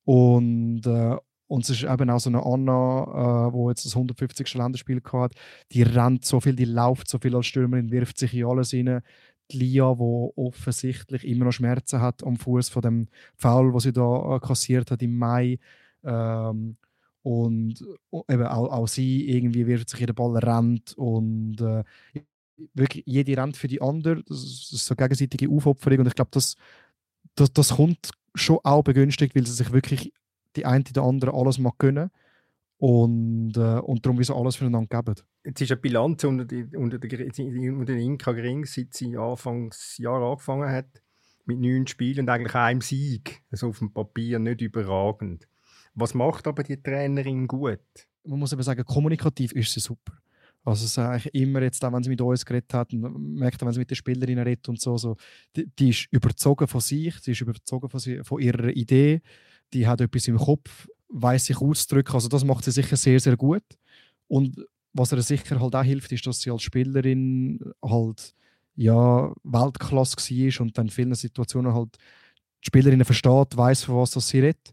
[0.05, 1.17] und äh,
[1.53, 4.55] und es ist eben auch so eine Anna, äh, wo jetzt das 150.
[4.55, 5.35] Länderspiel hat,
[5.71, 9.03] die rennt so viel, die läuft so viel als Stürmerin, wirft sich in alles rein.
[9.51, 13.93] Die Lia, die offensichtlich immer noch Schmerzen hat am Fuß von dem Foul, was sie
[13.93, 15.59] da äh, kassiert hat im Mai.
[16.03, 16.79] Ähm,
[17.23, 17.85] und
[18.31, 21.85] eben auch, auch sie irgendwie wirft sich den Ball, rennt und äh,
[22.73, 24.23] wirklich jede rennt für die andere.
[24.25, 26.57] Das ist so gegenseitige Aufopferung und ich glaube, das,
[27.35, 30.15] das, das kommt schon auch begünstigt, weil sie sich wirklich
[30.57, 32.11] die eine oder andere alles mag gönnen
[32.79, 35.21] und, äh, und darum wie sie alles füreinander geben.
[35.45, 40.23] Jetzt ist eine Bilanz unter, die, unter, der, unter den Inka gering, seit sie Anfangsjahr
[40.23, 41.03] angefangen hat,
[41.45, 43.43] mit neun Spielen und eigentlich einem Sieg.
[43.51, 45.49] Also auf dem Papier nicht überragend.
[45.95, 47.81] Was macht aber die Trainerin gut?
[48.25, 50.15] Man muss eben sagen, kommunikativ ist sie super.
[50.65, 53.73] Also es eigentlich immer jetzt, auch wenn sie mit uns geredet hat, und merkt, wenn
[53.73, 55.17] sie mit den Spielerinnen redet und so, so
[55.57, 59.23] die, die, ist überzogen von sich, sie ist überzogen von, von ihrer Idee,
[59.73, 62.15] die hat etwas im Kopf, weiß sich auszudrücken.
[62.15, 63.65] Also das macht sie sicher sehr, sehr gut.
[64.29, 68.35] Und was ihr sicher halt auch hilft, ist, dass sie als Spielerin halt
[68.77, 71.97] ja, Weltklasse war und dann in vielen Situationen halt
[72.63, 74.73] die Spielerinnen versteht, weiß von was sie redet.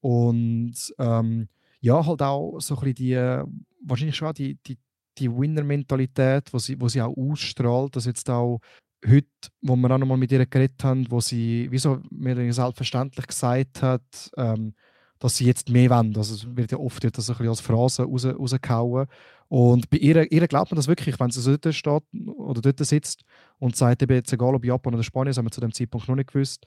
[0.00, 1.48] Und ähm,
[1.80, 3.42] ja, halt auch so ein bisschen die,
[3.84, 4.78] wahrscheinlich schon die, die,
[5.18, 8.60] die Winner-Mentalität, wo sie, wo sie auch ausstrahlt, dass jetzt auch
[9.06, 9.28] heute,
[9.60, 13.26] wo wir auch noch mal mit ihr geredet haben, wo sie, wie so mir selbstverständlich
[13.26, 14.74] gesagt hat, ähm,
[15.18, 16.16] dass sie jetzt mehr wollen.
[16.16, 19.06] Also es wird ja oft das ein bisschen als Phrase raus, rausgehauen.
[19.48, 22.02] Und bei ihr, ihr glaubt man das wirklich, wenn sie so dort steht
[22.36, 23.22] oder dort sitzt
[23.58, 26.08] und sagt, eben jetzt egal ob Japan oder Spanien, das haben wir zu dem Zeitpunkt
[26.08, 26.66] noch nicht gewusst,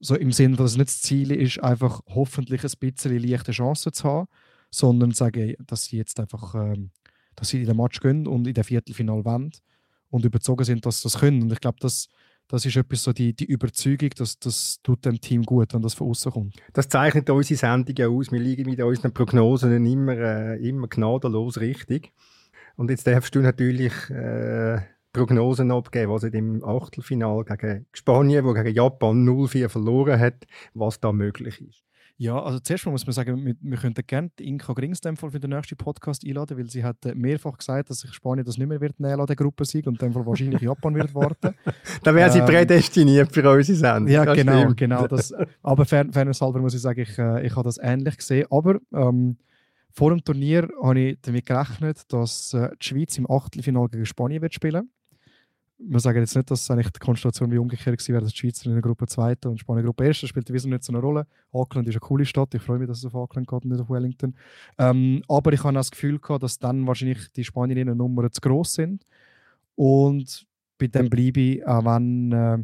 [0.00, 3.92] so im Sinne, dass es nicht das Ziel ist, einfach hoffentlich ein bisschen leichte Chancen
[3.92, 4.28] zu haben,
[4.70, 6.90] sondern sagen, dass sie jetzt einfach, ähm,
[7.36, 9.52] dass sie in den Match gehen und in der Viertelfinal wollen
[10.14, 11.42] und überzogen sind, dass sie das können.
[11.42, 12.08] Und ich glaube, das,
[12.46, 15.94] das ist etwas so die, die Überzeugung, dass das tut dem Team gut, wenn das
[15.94, 16.54] von außen kommt.
[16.72, 18.30] Das zeichnet unsere Sendung ja aus.
[18.30, 22.12] Wir liegen mit unseren Prognosen immer, äh, immer gnadenlos richtig.
[22.76, 24.78] Und jetzt darfst du natürlich äh,
[25.12, 31.10] Prognosen abgeben, was dem Achtelfinal gegen Spanien, wo gegen Japan 0-4 verloren hat, was da
[31.10, 31.82] möglich ist.
[32.16, 35.50] Ja, also zuerst mal muss man sagen, wir, wir könnten gerne Inka Grings für den
[35.50, 38.80] nächsten Podcast einladen, weil sie hat äh, mehrfach gesagt, dass sich Spanien das nicht mehr
[38.80, 41.54] wird nehmen der Gruppe Sieg und dann wahrscheinlich Japan wird warten.
[42.04, 44.12] da wäre sie ähm, prädestiniert für unsere Sendung.
[44.12, 44.76] Ja, das genau, stimmt.
[44.76, 45.08] genau.
[45.08, 48.46] Das, aber fairnesshalber muss ich sagen, ich, äh, ich habe das ähnlich gesehen.
[48.48, 49.36] Aber ähm,
[49.90, 54.40] vor dem Turnier habe ich damit gerechnet, dass äh, die Schweiz im Achtelfinale gegen Spanien
[54.40, 54.88] wird spielen
[55.78, 58.66] wir sagen jetzt nicht, dass eigentlich die Konstellation wie umgekehrt gewesen wäre, dass die Schweizer
[58.66, 59.36] in der Gruppe 2.
[59.46, 60.18] und Spanien Gruppe 1.
[60.18, 61.26] spielt wieso nicht so eine Rolle.
[61.52, 63.80] Auckland ist eine coole Stadt, ich freue mich, dass es auf Auckland geht und nicht
[63.80, 64.34] auf Wellington.
[64.78, 68.74] Ähm, aber ich habe das Gefühl gehabt, dass dann wahrscheinlich die Spanierinnen Nummern zu groß
[68.74, 69.04] sind
[69.74, 70.46] und
[70.78, 72.58] bei dem bleibe ich, auch wenn, äh,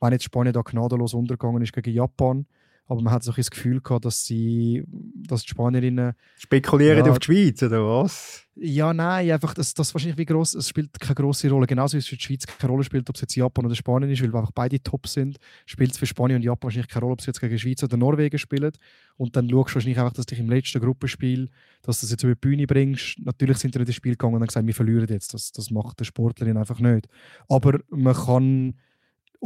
[0.00, 2.46] wenn jetzt Spanien da gnadenlos untergegangen ist gegen Japan,
[2.88, 4.84] aber man hat so ein das Gefühl gehabt, dass sie,
[5.14, 8.46] dass die Spanierinnen spekulieren ja, auf die Schweiz oder was?
[8.58, 11.66] Ja, nein, einfach das, das wahrscheinlich wie groß, es spielt keine große Rolle.
[11.66, 14.10] Genauso wie es für die Schweiz keine Rolle spielt, ob es jetzt Japan oder Spanien
[14.10, 17.12] ist, weil einfach beide top sind, spielt es für Spanien und Japan wahrscheinlich keine Rolle,
[17.14, 18.72] ob sie jetzt gegen Schweiz oder Norwegen spielen.
[19.16, 21.50] Und dann schaust du wahrscheinlich einfach, dass dich im letzten Gruppenspiel,
[21.82, 23.18] dass du das jetzt über die Bühne bringst.
[23.18, 25.34] Natürlich sind sie in das Spiel gegangen und haben gesagt, wir verlieren jetzt.
[25.34, 27.08] Das, das macht der Sportlerin einfach nicht.
[27.48, 28.74] Aber man kann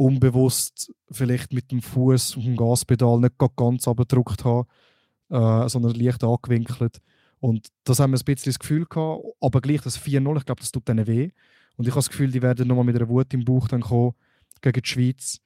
[0.01, 4.67] unbewusst vielleicht mit dem Fuß auf dem Gaspedal nicht ganz abgedruckt haben,
[5.29, 7.01] äh, sondern leicht angewinkelt.
[7.39, 10.61] Und das haben wir ein bisschen das Gefühl gehabt, aber gleich das 4-0, ich glaube,
[10.61, 11.29] das tut denen weh.
[11.77, 14.13] Und ich habe das Gefühl, die werden nochmal mit einer Wut im Bauch dann kommen
[14.61, 15.39] gegen die Schweiz,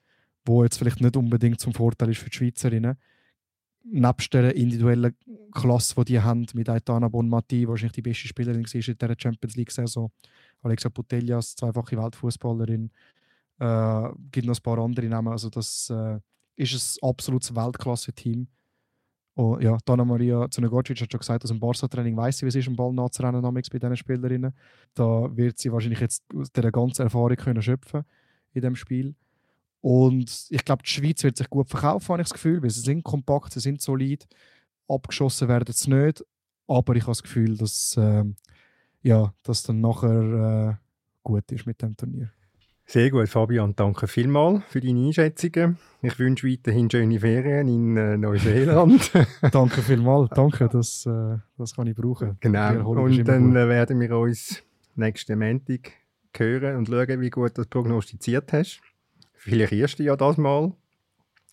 [0.45, 2.97] wo jetzt vielleicht nicht unbedingt zum Vorteil ist für die Schweizerinnen.
[3.83, 5.15] Nebst der individuellen
[5.51, 9.55] Klasse, die die haben, mit Aitana Bonmati, wahrscheinlich die beste Spielerin war in dieser Champions
[9.55, 10.11] League-Saison,
[10.63, 12.89] Alexa Putellas, zweifache Weltfußballerin,
[13.59, 15.29] äh, gibt noch ein paar andere Namen.
[15.29, 16.19] Also das äh,
[16.55, 18.47] ist ein absolutes Weltklasse-Team.
[19.37, 22.55] Oh, ja, Dana Maria Zunegocic hat schon gesagt, dass im Barca-Training weiß sie, wie es
[22.55, 24.53] ist, einen Ball nachzurennen bei diesen Spielerinnen.
[24.93, 28.05] Da wird sie wahrscheinlich jetzt aus dieser ganzen Erfahrung können schöpfen
[28.53, 29.13] in dem Spiel.
[29.81, 32.79] Und ich glaube, die Schweiz wird sich gut verkaufen, habe ich das Gefühl, weil sie
[32.79, 34.25] sind kompakt, sie sind solid.
[34.87, 36.23] Abgeschossen werden sie nicht,
[36.67, 38.23] aber ich habe das Gefühl, dass, äh,
[39.03, 40.75] ja, dass dann nachher äh,
[41.23, 42.31] gut ist mit dem Turnier.
[42.87, 43.75] Sehr gut, Fabian.
[43.75, 45.77] Danke vielmals für deine Einschätzungen.
[46.03, 49.11] Ich wünsche weiterhin schöne Ferien in äh, Neuseeland.
[49.51, 50.29] danke vielmals.
[50.35, 52.37] Danke, das, äh, das kann ich brauchen.
[52.41, 52.91] Genau.
[52.91, 54.61] Und dann äh, werden wir uns
[54.95, 55.93] nächsten Montag
[56.37, 58.81] hören und schauen, wie gut du das prognostiziert hast.
[59.33, 60.71] Vielleicht erst ja das Mal.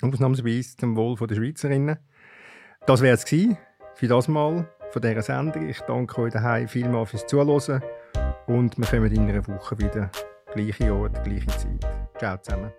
[0.02, 1.96] Ausnahmsweise zum Wohl der Schweizerinnen.
[2.86, 5.68] Das wäre es für das Mal von dieser Sendung.
[5.68, 7.82] Ich danke euch daheim vielmals fürs Zuhören
[8.46, 10.10] und wir kommen in einer Woche wieder
[10.54, 11.86] Gleiche Ort, gleiche Zeit.
[12.18, 12.70] Ciao zusammen.